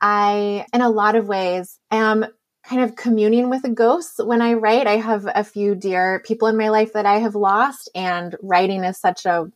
I, 0.00 0.64
in 0.72 0.80
a 0.80 0.90
lot 0.90 1.14
of 1.14 1.28
ways, 1.28 1.78
am 1.90 2.26
kind 2.68 2.82
of 2.82 2.96
communing 2.96 3.48
with 3.48 3.74
ghosts 3.74 4.18
when 4.22 4.42
I 4.42 4.54
write. 4.54 4.86
I 4.86 4.96
have 4.96 5.26
a 5.32 5.44
few 5.44 5.74
dear 5.74 6.20
people 6.24 6.48
in 6.48 6.56
my 6.56 6.68
life 6.68 6.92
that 6.94 7.06
I 7.06 7.18
have 7.18 7.34
lost, 7.34 7.88
and 7.94 8.34
writing 8.42 8.82
is 8.84 8.98
such 8.98 9.24
a, 9.24 9.50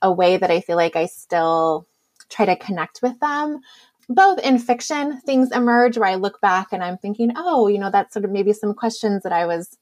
a 0.00 0.12
way 0.12 0.36
that 0.36 0.50
I 0.50 0.60
feel 0.60 0.76
like 0.76 0.94
I 0.94 1.06
still 1.06 1.86
try 2.28 2.46
to 2.46 2.56
connect 2.56 3.00
with 3.02 3.18
them. 3.20 3.60
Both 4.08 4.38
in 4.40 4.58
fiction, 4.58 5.20
things 5.20 5.50
emerge 5.50 5.98
where 5.98 6.08
I 6.08 6.16
look 6.16 6.40
back 6.40 6.68
and 6.72 6.82
I'm 6.82 6.98
thinking, 6.98 7.32
oh, 7.36 7.66
you 7.66 7.78
know, 7.78 7.90
that's 7.90 8.12
sort 8.12 8.24
of 8.24 8.30
maybe 8.30 8.52
some 8.52 8.74
questions 8.74 9.22
that 9.22 9.32
I 9.32 9.46
was 9.46 9.76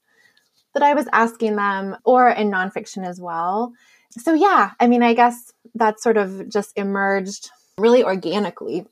that 0.73 0.83
I 0.83 0.93
was 0.93 1.07
asking 1.11 1.57
them, 1.57 1.97
or 2.05 2.29
in 2.29 2.49
nonfiction 2.49 3.05
as 3.05 3.19
well. 3.19 3.73
So 4.11 4.33
yeah, 4.33 4.71
I 4.79 4.87
mean, 4.87 5.03
I 5.03 5.13
guess 5.13 5.51
that 5.75 6.01
sort 6.01 6.17
of 6.17 6.49
just 6.49 6.77
emerged 6.77 7.49
really 7.77 8.03
organically 8.03 8.85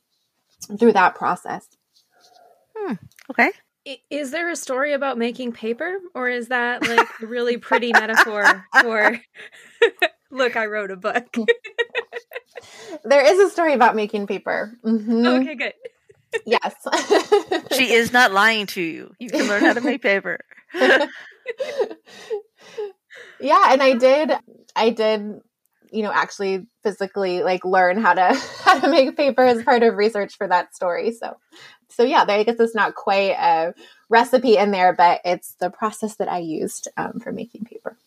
through 0.78 0.94
that 0.94 1.16
process. 1.16 1.68
Hmm. 2.76 2.94
Okay. 3.32 3.52
Is 4.10 4.32
there 4.32 4.50
a 4.50 4.56
story 4.56 4.94
about 4.94 5.18
making 5.18 5.54
paper, 5.54 5.98
or 6.14 6.30
is 6.30 6.50
that 6.50 6.88
like 6.88 7.08
a 7.22 7.26
really 7.26 7.58
pretty 7.58 7.92
metaphor 7.92 8.66
for? 8.82 9.20
Look, 10.32 10.56
I 10.56 10.66
wrote 10.68 10.92
a 10.92 10.96
book. 10.96 11.26
there 13.04 13.26
is 13.26 13.40
a 13.40 13.50
story 13.50 13.74
about 13.74 13.96
making 13.96 14.28
paper. 14.28 14.78
Mm-hmm. 14.84 15.26
Okay, 15.26 15.56
good. 15.56 15.74
yes. 16.46 16.76
she 17.72 17.94
is 17.94 18.14
not 18.14 18.32
lying 18.32 18.68
to 18.68 18.82
you. 18.82 19.12
You 19.20 19.30
can 19.30 19.48
learn 19.48 19.64
how 19.64 19.74
to 19.74 19.82
make 19.82 20.02
paper. 20.02 20.40
yeah, 23.40 23.72
and 23.72 23.82
I 23.82 23.96
did 23.98 24.32
I 24.76 24.90
did 24.92 25.40
you 25.92 26.04
know 26.04 26.12
actually 26.12 26.68
physically 26.84 27.42
like 27.42 27.66
learn 27.66 27.98
how 27.98 28.14
to 28.14 28.40
how 28.64 28.80
to 28.80 28.88
make 28.90 29.18
paper 29.18 29.42
as 29.42 29.64
part 29.64 29.82
of 29.84 29.96
research 29.96 30.36
for 30.38 30.48
that 30.48 30.76
story. 30.76 31.12
So 31.12 31.38
so 31.90 32.04
yeah, 32.04 32.26
I 32.28 32.44
guess 32.44 32.60
it's 32.60 32.76
not 32.76 32.96
quite 32.96 33.32
a 33.32 33.74
recipe 34.10 34.58
in 34.58 34.72
there, 34.72 34.94
but 34.94 35.22
it's 35.26 35.54
the 35.54 35.70
process 35.70 36.16
that 36.16 36.30
I 36.30 36.40
used 36.40 36.88
um, 36.98 37.20
for 37.20 37.32
making 37.32 37.66
paper. 37.66 37.98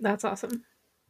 That's 0.00 0.24
awesome. 0.24 0.64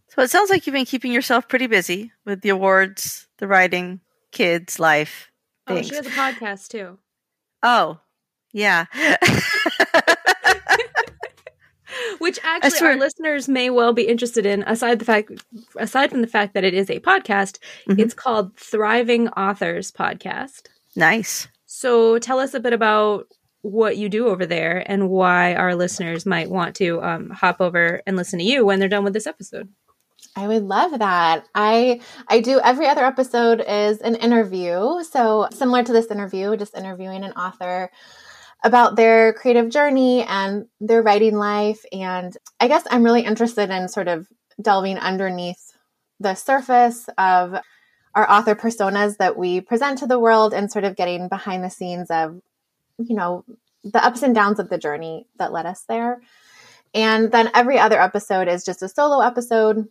So 0.08 0.22
it 0.22 0.30
sounds 0.30 0.50
like 0.50 0.66
you've 0.66 0.74
been 0.74 0.84
keeping 0.84 1.12
yourself 1.12 1.48
pretty 1.48 1.66
busy 1.66 2.12
with 2.24 2.42
the 2.42 2.50
awards, 2.50 3.26
the 3.38 3.46
writing, 3.46 4.00
kids, 4.30 4.78
life. 4.78 5.30
Things. 5.66 5.86
Oh, 5.86 5.88
she 5.88 5.94
has 5.96 6.06
a 6.06 6.10
podcast 6.10 6.68
too. 6.68 6.98
Oh, 7.62 7.98
yeah. 8.52 8.86
Which 12.18 12.38
actually 12.42 12.88
our 12.88 12.96
listeners 12.96 13.48
may 13.48 13.70
well 13.70 13.92
be 13.92 14.06
interested 14.06 14.46
in, 14.46 14.62
aside 14.64 14.98
the 14.98 15.04
fact 15.04 15.32
aside 15.76 16.10
from 16.10 16.20
the 16.20 16.26
fact 16.26 16.54
that 16.54 16.64
it 16.64 16.74
is 16.74 16.90
a 16.90 17.00
podcast, 17.00 17.58
mm-hmm. 17.88 18.00
it's 18.00 18.14
called 18.14 18.56
Thriving 18.56 19.28
Authors 19.30 19.90
Podcast. 19.90 20.68
Nice. 20.96 21.48
So 21.66 22.18
tell 22.18 22.38
us 22.38 22.54
a 22.54 22.60
bit 22.60 22.72
about 22.72 23.26
what 23.62 23.96
you 23.96 24.08
do 24.08 24.28
over 24.28 24.44
there 24.44 24.82
and 24.86 25.08
why 25.08 25.54
our 25.54 25.74
listeners 25.74 26.26
might 26.26 26.50
want 26.50 26.74
to 26.76 27.00
um, 27.02 27.30
hop 27.30 27.60
over 27.60 28.02
and 28.06 28.16
listen 28.16 28.38
to 28.40 28.44
you 28.44 28.66
when 28.66 28.78
they're 28.78 28.88
done 28.88 29.04
with 29.04 29.12
this 29.12 29.26
episode. 29.26 29.68
I 30.36 30.46
would 30.46 30.64
love 30.64 30.98
that. 30.98 31.46
I 31.54 32.00
I 32.28 32.40
do 32.40 32.60
every 32.62 32.86
other 32.86 33.04
episode 33.04 33.60
is 33.60 33.98
an 33.98 34.14
interview. 34.16 35.02
So 35.04 35.48
similar 35.52 35.82
to 35.82 35.92
this 35.92 36.06
interview, 36.06 36.56
just 36.56 36.76
interviewing 36.76 37.24
an 37.24 37.32
author 37.32 37.90
about 38.64 38.96
their 38.96 39.32
creative 39.32 39.68
journey 39.70 40.22
and 40.22 40.66
their 40.80 41.02
writing 41.02 41.36
life 41.36 41.84
and 41.92 42.36
I 42.60 42.68
guess 42.68 42.86
I'm 42.90 43.02
really 43.02 43.22
interested 43.22 43.70
in 43.70 43.88
sort 43.88 44.08
of 44.08 44.28
delving 44.60 44.98
underneath 44.98 45.72
the 46.20 46.34
surface 46.34 47.08
of 47.18 47.56
our 48.14 48.30
author 48.30 48.54
personas 48.54 49.16
that 49.18 49.36
we 49.36 49.60
present 49.60 49.98
to 49.98 50.06
the 50.06 50.18
world 50.18 50.52
and 50.52 50.70
sort 50.70 50.84
of 50.84 50.96
getting 50.96 51.28
behind 51.28 51.64
the 51.64 51.70
scenes 51.70 52.10
of 52.10 52.40
you 52.98 53.16
know 53.16 53.44
the 53.84 54.04
ups 54.04 54.22
and 54.22 54.34
downs 54.34 54.58
of 54.58 54.68
the 54.68 54.78
journey 54.78 55.26
that 55.38 55.52
led 55.52 55.66
us 55.66 55.84
there. 55.88 56.20
And 56.94 57.32
then 57.32 57.50
every 57.54 57.78
other 57.78 58.00
episode 58.00 58.48
is 58.48 58.64
just 58.64 58.82
a 58.82 58.88
solo 58.88 59.20
episode 59.20 59.88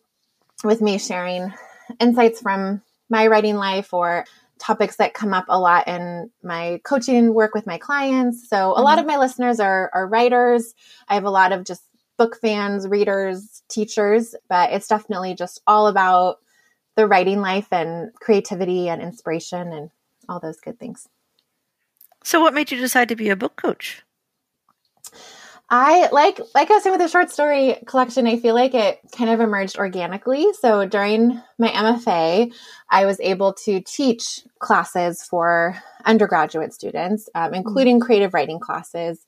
with 0.63 0.81
me 0.81 0.97
sharing 0.97 1.53
insights 1.99 2.41
from 2.41 2.81
my 3.09 3.27
writing 3.27 3.55
life 3.55 3.93
or 3.93 4.25
topics 4.59 4.97
that 4.97 5.15
come 5.15 5.33
up 5.33 5.45
a 5.49 5.59
lot 5.59 5.87
in 5.87 6.29
my 6.43 6.79
coaching 6.83 7.33
work 7.33 7.55
with 7.55 7.65
my 7.65 7.79
clients. 7.79 8.47
So 8.47 8.71
a 8.71 8.75
mm-hmm. 8.75 8.83
lot 8.83 8.99
of 8.99 9.07
my 9.07 9.17
listeners 9.17 9.59
are, 9.59 9.89
are 9.93 10.07
writers. 10.07 10.73
I 11.07 11.15
have 11.15 11.25
a 11.25 11.31
lot 11.31 11.51
of 11.51 11.65
just 11.65 11.81
book 12.17 12.37
fans, 12.39 12.87
readers, 12.87 13.63
teachers, 13.67 14.35
but 14.47 14.71
it's 14.71 14.87
definitely 14.87 15.33
just 15.33 15.59
all 15.65 15.87
about 15.87 16.37
the 16.95 17.07
writing 17.07 17.41
life 17.41 17.67
and 17.71 18.13
creativity 18.15 18.89
and 18.89 19.01
inspiration 19.01 19.71
and 19.71 19.91
all 20.27 20.39
those 20.39 20.59
good 20.59 20.79
things. 20.79 21.07
So 22.23 22.41
what 22.41 22.53
made 22.53 22.71
you 22.71 22.77
decide 22.79 23.09
to 23.09 23.15
be 23.15 23.29
a 23.29 23.35
book 23.35 23.55
coach? 23.55 24.03
I 25.73 26.09
like 26.11 26.37
like 26.53 26.69
I 26.69 26.73
was 26.73 26.83
saying 26.83 26.97
with 26.97 27.01
the 27.01 27.07
short 27.07 27.31
story 27.31 27.77
collection, 27.87 28.27
I 28.27 28.37
feel 28.37 28.53
like 28.53 28.73
it 28.73 28.99
kind 29.15 29.29
of 29.29 29.39
emerged 29.39 29.77
organically. 29.77 30.47
So 30.59 30.85
during 30.85 31.41
my 31.57 31.69
MFA, 31.69 32.53
I 32.89 33.05
was 33.05 33.21
able 33.21 33.53
to 33.65 33.79
teach 33.79 34.41
classes 34.59 35.23
for 35.23 35.81
undergraduate 36.03 36.73
students, 36.73 37.29
um, 37.33 37.45
mm-hmm. 37.45 37.53
including 37.55 37.99
creative 38.01 38.33
writing 38.33 38.59
classes. 38.59 39.25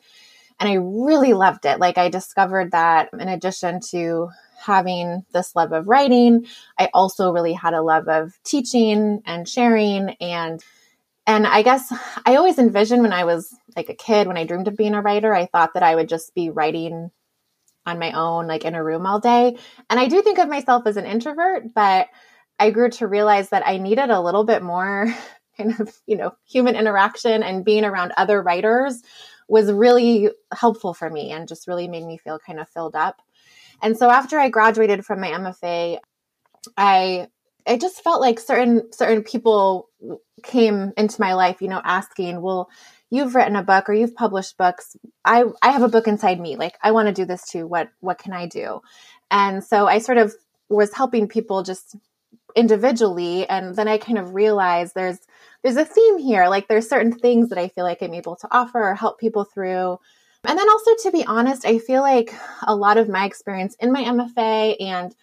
And 0.59 0.67
I 0.67 0.73
really 0.73 1.33
loved 1.33 1.65
it. 1.65 1.79
Like 1.79 1.97
I 1.97 2.09
discovered 2.09 2.71
that 2.71 3.09
in 3.13 3.29
addition 3.29 3.79
to 3.91 4.29
having 4.63 5.25
this 5.33 5.55
love 5.55 5.71
of 5.71 5.87
writing, 5.87 6.47
I 6.77 6.89
also 6.93 7.31
really 7.31 7.53
had 7.53 7.73
a 7.73 7.81
love 7.81 8.07
of 8.07 8.33
teaching 8.43 9.21
and 9.25 9.47
sharing 9.47 10.09
and 10.21 10.63
and 11.25 11.47
I 11.47 11.61
guess 11.61 11.93
I 12.25 12.35
always 12.35 12.59
envisioned 12.59 13.01
when 13.01 13.13
I 13.13 13.23
was 13.23 13.55
like 13.77 13.87
a 13.89 13.95
kid, 13.95 14.27
when 14.27 14.35
I 14.37 14.45
dreamed 14.45 14.67
of 14.67 14.75
being 14.75 14.93
a 14.93 15.01
writer, 15.01 15.33
I 15.33 15.45
thought 15.45 15.73
that 15.73 15.83
I 15.83 15.95
would 15.95 16.09
just 16.09 16.35
be 16.35 16.49
writing 16.49 17.11
on 17.85 17.99
my 17.99 18.11
own, 18.11 18.47
like 18.47 18.65
in 18.65 18.75
a 18.75 18.83
room 18.83 19.05
all 19.05 19.19
day. 19.19 19.57
And 19.89 19.99
I 19.99 20.07
do 20.07 20.21
think 20.21 20.37
of 20.37 20.49
myself 20.49 20.85
as 20.85 20.97
an 20.97 21.05
introvert, 21.05 21.73
but 21.73 22.07
I 22.59 22.71
grew 22.71 22.89
to 22.91 23.07
realize 23.07 23.49
that 23.49 23.65
I 23.65 23.77
needed 23.77 24.09
a 24.09 24.21
little 24.21 24.43
bit 24.43 24.63
more 24.63 25.13
kind 25.57 25.79
of, 25.79 25.93
you 26.05 26.17
know, 26.17 26.33
human 26.45 26.75
interaction 26.75 27.43
and 27.43 27.65
being 27.65 27.85
around 27.85 28.13
other 28.17 28.41
writers 28.41 29.01
was 29.47 29.71
really 29.71 30.29
helpful 30.53 30.93
for 30.93 31.09
me 31.09 31.31
and 31.31 31.47
just 31.47 31.67
really 31.67 31.87
made 31.87 32.05
me 32.05 32.17
feel 32.17 32.39
kind 32.39 32.59
of 32.59 32.69
filled 32.69 32.95
up. 32.95 33.21
And 33.83 33.97
so 33.97 34.09
after 34.09 34.39
I 34.39 34.49
graduated 34.49 35.05
from 35.05 35.19
my 35.19 35.27
MFA, 35.29 35.99
I 36.77 37.27
I 37.67 37.77
just 37.77 38.03
felt 38.03 38.21
like 38.21 38.39
certain 38.39 38.91
certain 38.93 39.23
people 39.23 39.89
came 40.41 40.93
into 40.97 41.21
my 41.21 41.33
life, 41.33 41.61
you 41.61 41.67
know, 41.67 41.81
asking, 41.83 42.41
"Well, 42.41 42.69
you've 43.11 43.35
written 43.35 43.55
a 43.57 43.63
book 43.63 43.89
or 43.89 43.93
you've 43.93 44.15
published 44.15 44.57
books. 44.57 44.95
I 45.25 45.43
I 45.61 45.71
have 45.71 45.83
a 45.83 45.89
book 45.89 46.07
inside 46.07 46.39
me. 46.39 46.55
Like 46.55 46.77
I 46.81 46.91
want 46.91 47.07
to 47.09 47.13
do 47.13 47.25
this 47.25 47.45
too. 47.45 47.67
What 47.67 47.89
what 47.99 48.17
can 48.17 48.33
I 48.33 48.47
do?" 48.47 48.81
And 49.29 49.63
so 49.63 49.87
I 49.87 49.99
sort 49.99 50.17
of 50.17 50.33
was 50.69 50.93
helping 50.93 51.27
people 51.27 51.63
just 51.63 51.95
individually 52.55 53.47
and 53.49 53.75
then 53.75 53.87
I 53.87 53.97
kind 53.97 54.17
of 54.17 54.33
realized 54.35 54.93
there's 54.95 55.19
there's 55.63 55.77
a 55.77 55.85
theme 55.85 56.17
here. 56.19 56.47
Like 56.47 56.67
there's 56.67 56.87
certain 56.89 57.11
things 57.11 57.49
that 57.49 57.57
I 57.57 57.67
feel 57.69 57.83
like 57.83 58.01
I'm 58.01 58.13
able 58.13 58.35
to 58.37 58.47
offer 58.51 58.81
or 58.81 58.95
help 58.95 59.19
people 59.19 59.43
through. 59.45 59.99
And 60.45 60.59
then 60.59 60.69
also 60.69 60.91
to 61.03 61.11
be 61.11 61.25
honest, 61.25 61.65
I 61.65 61.79
feel 61.79 62.01
like 62.01 62.33
a 62.63 62.75
lot 62.75 62.97
of 62.97 63.07
my 63.07 63.25
experience 63.25 63.75
in 63.79 63.91
my 63.91 64.03
MFA 64.03 64.75
and 64.81 65.15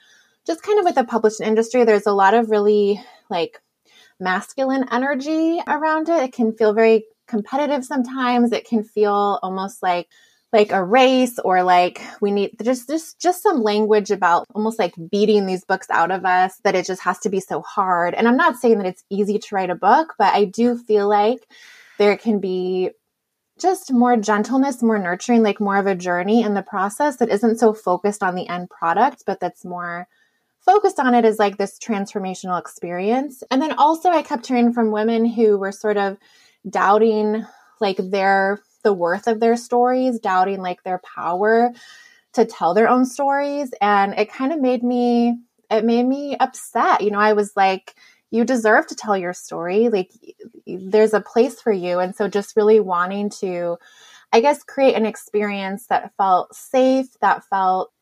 just 0.47 0.63
kind 0.63 0.79
of 0.79 0.85
with 0.85 0.95
the 0.95 1.05
publishing 1.05 1.47
industry, 1.47 1.85
there's 1.85 2.07
a 2.07 2.13
lot 2.13 2.35
of 2.35 2.51
really 2.51 3.03
like 3.29 3.61
masculine 4.19 4.87
energy 4.91 5.61
around 5.67 6.09
it. 6.09 6.23
It 6.23 6.33
can 6.33 6.53
feel 6.53 6.73
very 6.73 7.05
competitive 7.27 7.85
sometimes. 7.85 8.53
It 8.53 8.67
can 8.67 8.83
feel 8.83 9.39
almost 9.43 9.83
like 9.83 10.09
like 10.53 10.73
a 10.73 10.83
race 10.83 11.39
or 11.39 11.63
like 11.63 12.03
we 12.21 12.33
need 12.33 12.57
just 12.63 12.89
just 12.89 13.21
just 13.21 13.43
some 13.43 13.63
language 13.63 14.11
about 14.11 14.47
almost 14.55 14.79
like 14.79 14.95
beating 15.11 15.47
these 15.47 15.65
books 15.65 15.89
out 15.91 16.11
of 16.11 16.25
us 16.25 16.59
that 16.65 16.75
it 16.75 16.87
just 16.87 17.03
has 17.03 17.19
to 17.21 17.29
be 17.29 17.41
so 17.41 17.61
hard. 17.63 18.15
And 18.15 18.27
I'm 18.27 18.37
not 18.37 18.57
saying 18.57 18.79
that 18.79 18.87
it's 18.87 19.05
easy 19.11 19.39
to 19.39 19.55
write 19.55 19.71
a 19.71 19.77
book, 19.77 20.15
but 20.19 20.35
I 20.35 20.47
do 20.47 20.77
feel 20.77 21.09
like 21.09 21.47
there 21.99 22.17
can 22.17 22.41
be 22.41 22.91
just 23.61 23.93
more 23.93 24.17
gentleness, 24.17 24.83
more 24.83 24.99
nurturing, 24.99 25.43
like 25.43 25.61
more 25.61 25.77
of 25.77 25.87
a 25.87 25.95
journey 25.95 26.43
in 26.43 26.55
the 26.55 26.63
process 26.63 27.17
that 27.17 27.29
isn't 27.29 27.59
so 27.59 27.73
focused 27.73 28.23
on 28.23 28.35
the 28.35 28.49
end 28.49 28.71
product, 28.71 29.25
but 29.27 29.41
that's 29.41 29.65
more 29.65 30.09
focused 30.61 31.01
on 31.01 31.15
it 31.15 31.25
as 31.25 31.39
like 31.39 31.57
this 31.57 31.79
transformational 31.79 32.59
experience. 32.59 33.43
And 33.51 33.61
then 33.61 33.73
also 33.73 34.11
I 34.11 34.23
kept 34.23 34.47
hearing 34.47 34.73
from 34.73 34.91
women 34.91 35.25
who 35.25 35.59
were 35.59 35.73
sort 35.73 35.97
of 35.97 36.19
doubting 36.69 37.47
like 37.81 37.97
their 37.97 38.61
the 38.83 38.93
worth 38.93 39.27
of 39.27 39.41
their 39.41 39.57
stories, 39.57 40.19
doubting 40.19 40.63
like 40.63 40.83
their 40.83 41.01
power 41.15 41.73
to 42.33 42.45
tell 42.45 42.75
their 42.75 42.89
own 42.89 43.05
stories 43.05 43.71
and 43.81 44.15
it 44.15 44.33
kind 44.33 44.53
of 44.53 44.61
made 44.61 44.83
me 44.83 45.39
it 45.71 45.85
made 45.85 46.07
me 46.07 46.37
upset. 46.39 47.01
You 47.01 47.11
know, 47.11 47.19
I 47.19 47.33
was 47.33 47.53
like 47.57 47.95
you 48.31 48.45
deserve 48.45 48.87
to 48.89 48.95
tell 48.95 49.17
your 49.17 49.33
story. 49.33 49.89
Like 49.89 50.11
there's 50.67 51.15
a 51.15 51.21
place 51.21 51.61
for 51.61 51.73
you 51.73 51.99
and 51.99 52.15
so 52.15 52.29
just 52.29 52.57
really 52.57 52.81
wanting 52.81 53.31
to 53.41 53.77
I 54.33 54.41
guess 54.41 54.63
create 54.63 54.95
an 54.95 55.07
experience 55.07 55.87
that 55.87 56.13
felt 56.17 56.55
safe, 56.55 57.09
that 57.21 57.45
felt 57.45 57.93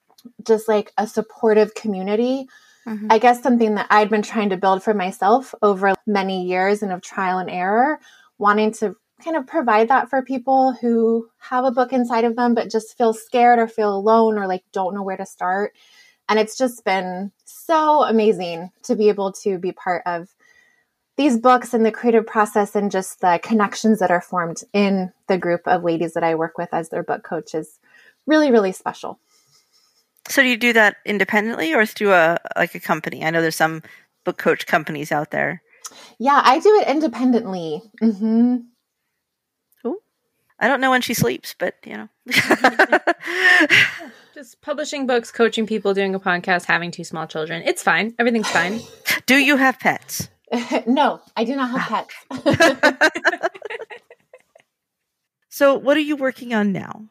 just 0.47 0.69
like 0.69 0.93
a 0.99 1.07
supportive 1.07 1.75
community. 1.75 2.49
Mm-hmm. 2.87 3.07
I 3.11 3.19
guess 3.19 3.43
something 3.43 3.75
that 3.77 3.87
I'd 3.91 4.11
been 4.11 4.23
trying 4.23 4.51
to 4.51 4.57
build 4.57 4.83
for 4.83 4.95
myself 4.95 5.55
over 5.63 5.95
many 6.07 6.47
years 6.47 6.83
and 6.83 6.93
of 6.93 7.01
trial 7.01 7.39
and 7.39 7.51
error, 7.51 7.99
wanting 8.39 8.73
to 8.75 8.97
kind 9.23 9.37
of 9.37 9.47
provide 9.47 9.89
that 9.89 10.09
for 10.09 10.23
people 10.23 10.73
who 10.73 11.29
have 11.39 11.65
a 11.65 11.73
book 11.73 11.93
inside 11.93 12.25
of 12.25 12.37
them 12.37 12.55
but 12.55 12.71
just 12.71 12.97
feel 12.97 13.13
scared 13.13 13.59
or 13.59 13.67
feel 13.67 13.95
alone 13.95 14.39
or 14.39 14.47
like 14.47 14.63
don't 14.73 14.95
know 14.95 15.03
where 15.03 15.17
to 15.17 15.27
start. 15.27 15.75
And 16.29 16.39
it's 16.39 16.57
just 16.57 16.85
been 16.85 17.33
so 17.45 18.03
amazing 18.05 18.71
to 18.85 18.95
be 18.95 19.09
able 19.09 19.33
to 19.33 19.59
be 19.59 19.73
part 19.73 20.03
of 20.07 20.29
these 21.17 21.37
books 21.37 21.75
and 21.75 21.85
the 21.85 21.91
creative 21.91 22.27
process 22.27 22.77
and 22.77 22.91
just 22.91 23.21
the 23.21 23.41
connections 23.43 23.99
that 23.99 24.11
are 24.11 24.21
formed 24.21 24.63
in 24.73 25.13
the 25.27 25.37
group 25.37 25.63
of 25.67 25.83
ladies 25.83 26.15
that 26.15 26.23
I 26.23 26.37
work 26.37 26.57
with 26.57 26.69
as 26.73 26.91
their 26.91 27.03
book 27.03 27.25
coach 27.25 27.55
is 27.55 27.81
really, 28.27 28.53
really 28.53 28.73
special. 28.73 29.19
So 30.29 30.43
do 30.43 30.49
you 30.49 30.57
do 30.57 30.73
that 30.75 30.99
independently 31.05 31.75
or 31.75 31.87
through 31.87 32.13
a 32.13 32.39
like 32.57 32.75
a 32.75 32.81
company? 32.81 33.25
I 33.25 33.31
know 33.31 33.41
there's 33.41 33.57
some 33.57 33.83
book 34.25 34.39
coach 34.39 34.67
companies 34.67 35.11
out 35.11 35.31
there. 35.31 35.63
Yeah, 36.19 36.41
I 36.45 36.61
do 36.61 36.75
it 36.81 36.89
independently. 36.89 37.83
Mm-hmm. 38.03 38.57
Cool. 39.83 39.97
I 40.61 40.69
don't 40.69 40.81
know 40.81 40.91
when 40.91 41.01
she 41.01 41.15
sleeps, 41.15 41.55
but 41.59 41.75
you 41.85 41.97
know. 41.97 42.09
Just 44.39 44.61
publishing 44.61 45.09
books, 45.09 45.33
coaching 45.33 45.67
people, 45.67 45.95
doing 45.95 46.15
a 46.15 46.21
podcast, 46.21 46.65
having 46.67 46.93
two 46.93 47.03
small 47.03 47.27
children. 47.27 47.61
It's 47.67 47.83
fine. 47.83 48.15
Everything's 48.21 48.49
fine. 48.49 48.79
do 49.27 49.35
you 49.35 49.57
have 49.57 49.81
pets? 49.81 50.29
no, 50.87 51.21
I 51.37 51.43
do 51.43 51.57
not 51.57 51.71
have 51.71 52.07
ah. 52.31 52.47
pets. 52.47 53.51
so, 55.49 55.75
what 55.75 55.97
are 55.97 56.07
you 56.07 56.15
working 56.15 56.55
on 56.55 56.71
now? 56.71 57.09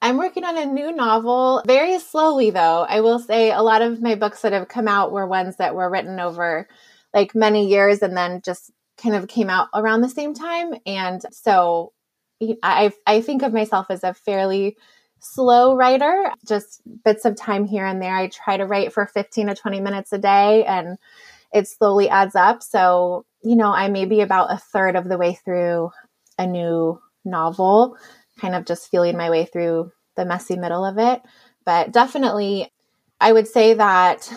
I'm 0.00 0.16
working 0.16 0.44
on 0.44 0.56
a 0.56 0.64
new 0.64 0.92
novel 0.92 1.62
very 1.66 1.98
slowly, 1.98 2.48
though. 2.48 2.86
I 2.88 3.02
will 3.02 3.18
say 3.18 3.52
a 3.52 3.60
lot 3.60 3.82
of 3.82 4.00
my 4.00 4.14
books 4.14 4.40
that 4.40 4.54
have 4.54 4.68
come 4.68 4.88
out 4.88 5.12
were 5.12 5.26
ones 5.26 5.56
that 5.56 5.74
were 5.74 5.90
written 5.90 6.18
over 6.20 6.66
like 7.12 7.34
many 7.34 7.68
years 7.68 8.00
and 8.00 8.16
then 8.16 8.40
just 8.42 8.70
kind 8.96 9.14
of 9.14 9.28
came 9.28 9.50
out 9.50 9.68
around 9.74 10.00
the 10.00 10.08
same 10.08 10.32
time. 10.32 10.72
And 10.86 11.20
so 11.32 11.92
I, 12.62 12.92
I 13.06 13.20
think 13.20 13.42
of 13.42 13.52
myself 13.52 13.88
as 13.90 14.02
a 14.04 14.14
fairly 14.14 14.78
slow 15.24 15.74
writer, 15.74 16.30
just 16.46 16.82
bits 17.04 17.24
of 17.24 17.36
time 17.36 17.64
here 17.64 17.86
and 17.86 18.00
there. 18.00 18.14
I 18.14 18.28
try 18.28 18.56
to 18.56 18.66
write 18.66 18.92
for 18.92 19.06
15 19.06 19.48
to 19.48 19.54
20 19.54 19.80
minutes 19.80 20.12
a 20.12 20.18
day 20.18 20.64
and 20.64 20.98
it 21.52 21.68
slowly 21.68 22.08
adds 22.08 22.34
up. 22.34 22.62
So, 22.62 23.24
you 23.42 23.56
know, 23.56 23.72
I 23.72 23.88
may 23.88 24.04
be 24.04 24.20
about 24.20 24.52
a 24.52 24.58
third 24.58 24.96
of 24.96 25.08
the 25.08 25.18
way 25.18 25.34
through 25.34 25.90
a 26.38 26.46
new 26.46 27.00
novel, 27.24 27.96
kind 28.38 28.54
of 28.54 28.64
just 28.64 28.90
feeling 28.90 29.16
my 29.16 29.30
way 29.30 29.44
through 29.44 29.92
the 30.16 30.24
messy 30.24 30.56
middle 30.56 30.84
of 30.84 30.98
it. 30.98 31.22
But 31.64 31.92
definitely, 31.92 32.70
I 33.20 33.32
would 33.32 33.48
say 33.48 33.74
that 33.74 34.32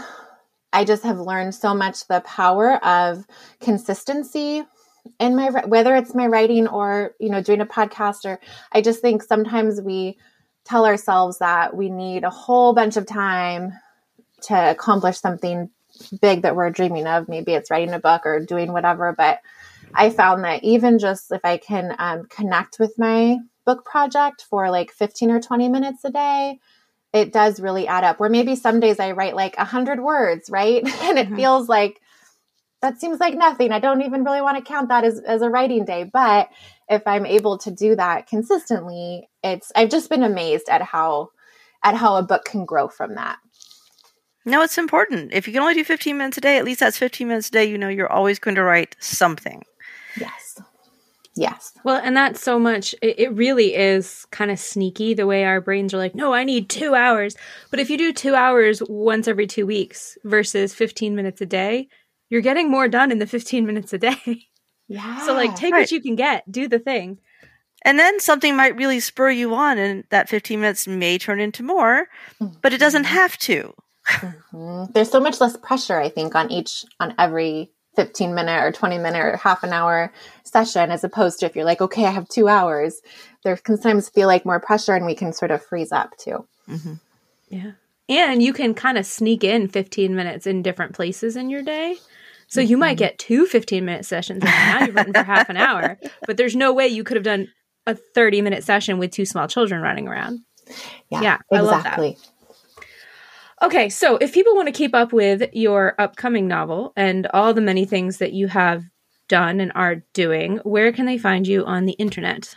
I 0.72 0.86
just 0.86 1.03
have 1.03 1.20
learned 1.20 1.56
so 1.56 1.74
much 1.74 2.08
the 2.08 2.22
power 2.22 2.75
of 2.86 3.25
consistency 3.60 4.63
in 5.20 5.36
my 5.36 5.50
whether 5.65 5.96
it's 5.96 6.13
my 6.13 6.27
writing 6.27 6.67
or 6.67 7.15
you 7.20 7.29
know 7.29 7.41
doing 7.41 7.62
a 7.62 7.65
podcast 7.65 8.25
or 8.25 8.39
I 8.74 8.82
just 8.82 9.01
think 9.01 9.24
sometimes 9.24 9.82
we 9.82 10.17
tell 10.67 10.86
ourselves 10.86 11.39
that 11.39 11.75
we 11.75 11.89
need 11.89 12.24
a 12.24 12.29
whole 12.29 12.74
bunch 12.74 12.97
of 12.97 13.05
time 13.05 13.74
to 14.41 14.71
accomplish 14.71 15.17
something 15.17 15.69
big 16.21 16.41
that 16.43 16.55
we're 16.55 16.69
dreaming 16.69 17.07
of. 17.07 17.27
Maybe 17.29 17.53
it's 17.53 17.71
writing 17.71 17.93
a 17.93 18.00
book 18.00 18.25
or 18.25 18.39
doing 18.39 18.71
whatever. 18.74 19.13
But 19.17 19.39
I 19.93 20.09
found 20.09 20.43
that 20.43 20.63
even 20.63 21.00
just 21.00 21.31
if 21.31 21.41
I 21.43 21.57
can 21.57 21.95
um, 21.97 22.25
connect 22.25 22.79
with 22.79 22.97
my 23.00 23.38
book 23.65 23.86
project 23.86 24.45
for 24.50 24.69
like 24.69 24.91
15 24.91 25.31
or 25.31 25.41
20 25.41 25.69
minutes 25.69 26.03
a 26.03 26.12
day, 26.12 26.59
it 27.13 27.33
does 27.33 27.59
really 27.59 27.88
add 27.88 28.03
up. 28.03 28.19
Where 28.19 28.29
maybe 28.29 28.55
some 28.55 28.79
days 28.79 29.00
I 29.00 29.12
write 29.12 29.36
like 29.36 29.57
100 29.57 30.00
words, 30.01 30.50
right? 30.50 30.83
and 31.03 31.17
it 31.17 31.27
mm-hmm. 31.27 31.36
feels 31.36 31.69
like 31.69 32.01
that 32.81 33.00
seems 33.00 33.19
like 33.19 33.36
nothing. 33.36 33.71
I 33.71 33.79
don't 33.79 34.03
even 34.03 34.24
really 34.24 34.41
want 34.41 34.57
to 34.57 34.63
count 34.63 34.89
that 34.89 35.03
as, 35.03 35.19
as 35.19 35.41
a 35.41 35.50
writing 35.50 35.86
day. 35.86 36.03
But 36.03 36.50
if 36.89 37.03
I'm 37.06 37.25
able 37.25 37.58
to 37.60 37.72
do 37.72 37.96
that 37.96 38.27
consistently, 38.27 39.29
it's 39.44 39.72
I've 39.75 39.89
just 39.89 40.10
been 40.10 40.24
amazed 40.24 40.70
at 40.70 40.82
how 40.82 41.29
at 41.84 41.96
how 41.96 42.15
a 42.15 42.24
book 42.24 42.46
can 42.46 42.65
grow 42.65 42.88
from 42.88 43.15
that. 43.15 43.38
No, 44.46 44.62
it's 44.62 44.77
important. 44.77 45.34
If 45.34 45.46
you 45.46 45.53
can 45.53 45.62
only 45.62 45.74
do 45.74 45.83
15 45.83 46.18
minutes 46.18 46.38
a 46.38 46.42
day, 46.42 46.57
at 46.57 46.64
least 46.64 46.79
that's 46.79 46.98
15 46.98 47.27
minutes 47.27 47.50
a 47.50 47.51
day. 47.51 47.66
You 47.66 47.77
know, 47.77 47.90
you're 47.90 48.11
always 48.11 48.40
going 48.40 48.55
to 48.55 48.64
write 48.64 48.96
something. 49.00 49.64
Yes. 50.18 50.61
Yes. 51.35 51.74
Well, 51.83 52.01
and 52.01 52.16
that's 52.16 52.42
so 52.42 52.57
much, 52.57 52.96
it, 53.01 53.20
it 53.20 53.33
really 53.33 53.75
is 53.75 54.25
kind 54.31 54.50
of 54.50 54.57
sneaky 54.57 55.14
the 55.14 55.27
way 55.27 55.44
our 55.44 55.61
brains 55.61 55.94
are 55.94 55.98
like, 55.98 56.16
no, 56.16 56.33
I 56.33 56.46
need 56.46 56.70
two 56.70 56.96
hours. 56.96 57.35
But 57.70 57.79
if 57.79 57.90
you 57.90 57.98
do 57.98 58.11
two 58.11 58.35
hours 58.35 58.81
once 58.88 59.27
every 59.27 59.48
two 59.48 59.68
weeks 59.68 60.18
versus 60.24 60.74
15 60.74 61.14
minutes 61.14 61.42
a 61.42 61.46
day, 61.46 61.90
you're 62.29 62.42
getting 62.42 62.72
more 62.72 62.88
done 62.88 63.11
in 63.11 63.20
the 63.20 63.27
15 63.27 63.66
minutes 63.66 63.94
a 63.94 63.98
day. 63.98 64.48
Yeah. 64.87 65.25
So, 65.25 65.33
like, 65.33 65.55
take 65.55 65.73
right. 65.73 65.81
what 65.81 65.91
you 65.91 66.01
can 66.01 66.15
get, 66.15 66.50
do 66.51 66.67
the 66.67 66.79
thing. 66.79 67.19
And 67.83 68.00
then 68.00 68.19
something 68.19 68.55
might 68.55 68.75
really 68.75 69.00
spur 69.00 69.29
you 69.29 69.53
on, 69.53 69.77
and 69.77 70.03
that 70.09 70.29
15 70.29 70.59
minutes 70.59 70.87
may 70.87 71.17
turn 71.17 71.39
into 71.39 71.63
more, 71.63 72.07
but 72.61 72.73
it 72.73 72.79
doesn't 72.79 73.03
mm-hmm. 73.03 73.15
have 73.15 73.37
to. 73.39 73.73
Mm-hmm. 74.07 74.91
There's 74.93 75.11
so 75.11 75.19
much 75.19 75.39
less 75.39 75.55
pressure, 75.57 76.00
I 76.00 76.09
think, 76.09 76.35
on 76.35 76.51
each, 76.51 76.85
on 77.00 77.13
every 77.19 77.71
15 77.97 78.33
minute 78.33 78.63
or 78.63 78.71
20 78.71 78.97
minute 79.00 79.19
or 79.19 79.37
half 79.37 79.63
an 79.63 79.73
hour 79.73 80.13
session, 80.43 80.91
as 80.91 81.03
opposed 81.03 81.39
to 81.39 81.45
if 81.45 81.55
you're 81.55 81.65
like, 81.65 81.81
okay, 81.81 82.05
I 82.05 82.11
have 82.11 82.29
two 82.29 82.47
hours, 82.47 83.01
there 83.43 83.57
can 83.57 83.75
sometimes 83.75 84.09
feel 84.09 84.27
like 84.27 84.45
more 84.45 84.59
pressure 84.59 84.93
and 84.93 85.05
we 85.05 85.15
can 85.15 85.33
sort 85.33 85.51
of 85.51 85.65
freeze 85.65 85.91
up 85.91 86.15
too. 86.17 86.47
Mm-hmm. 86.69 86.93
Yeah. 87.50 87.71
And 88.07 88.41
you 88.41 88.53
can 88.53 88.73
kind 88.73 88.97
of 88.97 89.05
sneak 89.05 89.43
in 89.43 89.67
15 89.67 90.15
minutes 90.15 90.47
in 90.47 90.61
different 90.61 90.93
places 90.93 91.35
in 91.35 91.50
your 91.50 91.63
day. 91.63 91.97
So 92.48 92.62
you 92.62 92.77
might 92.77 92.94
mm-hmm. 92.94 93.00
get 93.00 93.20
two 93.20 93.46
15 93.46 93.86
minute 93.86 94.05
sessions 94.05 94.44
and 94.44 94.51
now 94.51 94.86
you've 94.86 94.96
written 94.96 95.14
for 95.14 95.24
half 95.24 95.50
an 95.50 95.57
hour, 95.57 96.00
but 96.27 96.38
there's 96.38 96.55
no 96.55 96.74
way 96.74 96.88
you 96.88 97.03
could 97.03 97.18
have 97.18 97.24
done 97.24 97.48
a 97.86 97.96
30 97.96 98.42
minute 98.42 98.64
session 98.64 98.98
with 98.98 99.12
two 99.12 99.25
small 99.25 99.48
children 99.48 99.81
running 99.81 100.07
around. 100.07 100.40
Yeah, 101.10 101.22
yeah 101.22 101.38
exactly. 101.51 102.18
Okay, 103.62 103.90
so 103.90 104.18
if 104.18 104.33
people 104.33 104.55
want 104.55 104.68
to 104.68 104.72
keep 104.72 104.94
up 104.94 105.12
with 105.12 105.50
your 105.51 105.96
upcoming 106.00 106.48
novel 106.48 106.94
and 106.96 107.25
all 107.33 107.53
the 107.53 107.62
many 107.62 107.86
things 107.86 108.18
that 108.18 108.33
you 108.33 108.48
have 108.48 108.83
done 109.27 109.60
and 109.60 109.72
are 109.74 110.03
doing, 110.14 110.57
where 110.57 110.92
can 110.92 111.05
they 111.05 111.18
find 111.18 111.48
you 111.48 111.66
on 111.66 111.86
the 111.86 111.94
internet? 111.94 112.55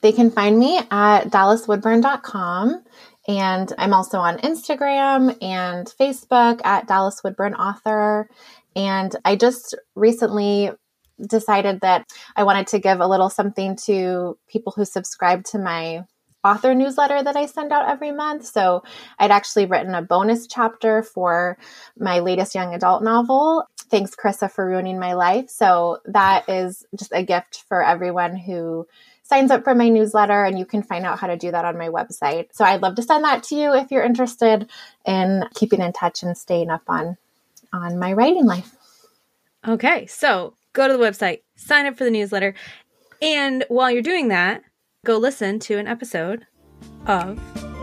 They 0.00 0.12
can 0.12 0.30
find 0.30 0.58
me 0.58 0.78
at 0.90 1.24
dallaswoodburn.com. 1.24 2.84
And 3.28 3.70
I'm 3.76 3.92
also 3.92 4.18
on 4.18 4.38
Instagram 4.38 5.36
and 5.42 5.86
Facebook 6.00 6.64
at 6.64 6.88
Dallas 6.88 7.20
Woodburn 7.22 7.54
Author. 7.54 8.30
And 8.78 9.14
I 9.24 9.34
just 9.34 9.74
recently 9.96 10.70
decided 11.20 11.80
that 11.80 12.06
I 12.36 12.44
wanted 12.44 12.68
to 12.68 12.78
give 12.78 13.00
a 13.00 13.08
little 13.08 13.28
something 13.28 13.74
to 13.86 14.38
people 14.48 14.72
who 14.74 14.84
subscribe 14.84 15.42
to 15.46 15.58
my 15.58 16.04
author 16.44 16.76
newsletter 16.76 17.20
that 17.20 17.34
I 17.36 17.46
send 17.46 17.72
out 17.72 17.88
every 17.88 18.12
month. 18.12 18.46
So 18.46 18.84
I'd 19.18 19.32
actually 19.32 19.66
written 19.66 19.96
a 19.96 20.02
bonus 20.02 20.46
chapter 20.46 21.02
for 21.02 21.58
my 21.98 22.20
latest 22.20 22.54
young 22.54 22.72
adult 22.72 23.02
novel. 23.02 23.64
Thanks, 23.90 24.14
Carissa, 24.14 24.48
for 24.48 24.64
ruining 24.64 25.00
my 25.00 25.14
life. 25.14 25.50
So 25.50 25.98
that 26.04 26.48
is 26.48 26.86
just 26.96 27.10
a 27.12 27.24
gift 27.24 27.64
for 27.68 27.82
everyone 27.82 28.36
who 28.36 28.86
signs 29.24 29.50
up 29.50 29.64
for 29.64 29.74
my 29.74 29.88
newsletter, 29.88 30.44
and 30.44 30.56
you 30.58 30.64
can 30.64 30.82
find 30.82 31.04
out 31.04 31.18
how 31.18 31.26
to 31.26 31.36
do 31.36 31.50
that 31.50 31.64
on 31.64 31.76
my 31.76 31.88
website. 31.88 32.46
So 32.52 32.64
I'd 32.64 32.80
love 32.80 32.94
to 32.94 33.02
send 33.02 33.24
that 33.24 33.42
to 33.44 33.56
you 33.56 33.74
if 33.74 33.90
you're 33.90 34.04
interested 34.04 34.70
in 35.04 35.44
keeping 35.54 35.80
in 35.80 35.92
touch 35.92 36.22
and 36.22 36.38
staying 36.38 36.70
up 36.70 36.82
on 36.86 37.18
on 37.72 37.98
my 37.98 38.12
writing 38.12 38.46
life. 38.46 38.74
Okay, 39.66 40.06
so 40.06 40.54
go 40.72 40.86
to 40.86 40.96
the 40.96 41.02
website, 41.02 41.42
sign 41.56 41.86
up 41.86 41.96
for 41.96 42.04
the 42.04 42.10
newsletter, 42.10 42.54
and 43.20 43.64
while 43.68 43.90
you're 43.90 44.02
doing 44.02 44.28
that, 44.28 44.62
go 45.04 45.18
listen 45.18 45.58
to 45.60 45.78
an 45.78 45.86
episode 45.86 46.46
of 47.06 47.36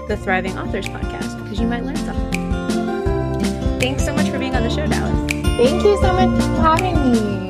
the 0.08 0.18
Thriving 0.18 0.58
Authors 0.58 0.88
podcast 0.88 1.42
because 1.44 1.60
you 1.60 1.68
might 1.68 1.84
learn 1.84 1.98
something. 1.98 3.80
Thanks 3.80 4.06
so 4.06 4.14
much 4.14 4.30
for 4.30 4.40
being 4.40 4.56
on 4.56 4.64
the 4.64 4.70
show, 4.70 4.88
Dallas. 4.88 5.32
Thank 5.32 5.84
you 5.84 5.98
so 6.02 6.14
much 6.14 6.42
for 6.42 6.62
having 6.62 7.12
me. 7.12 7.45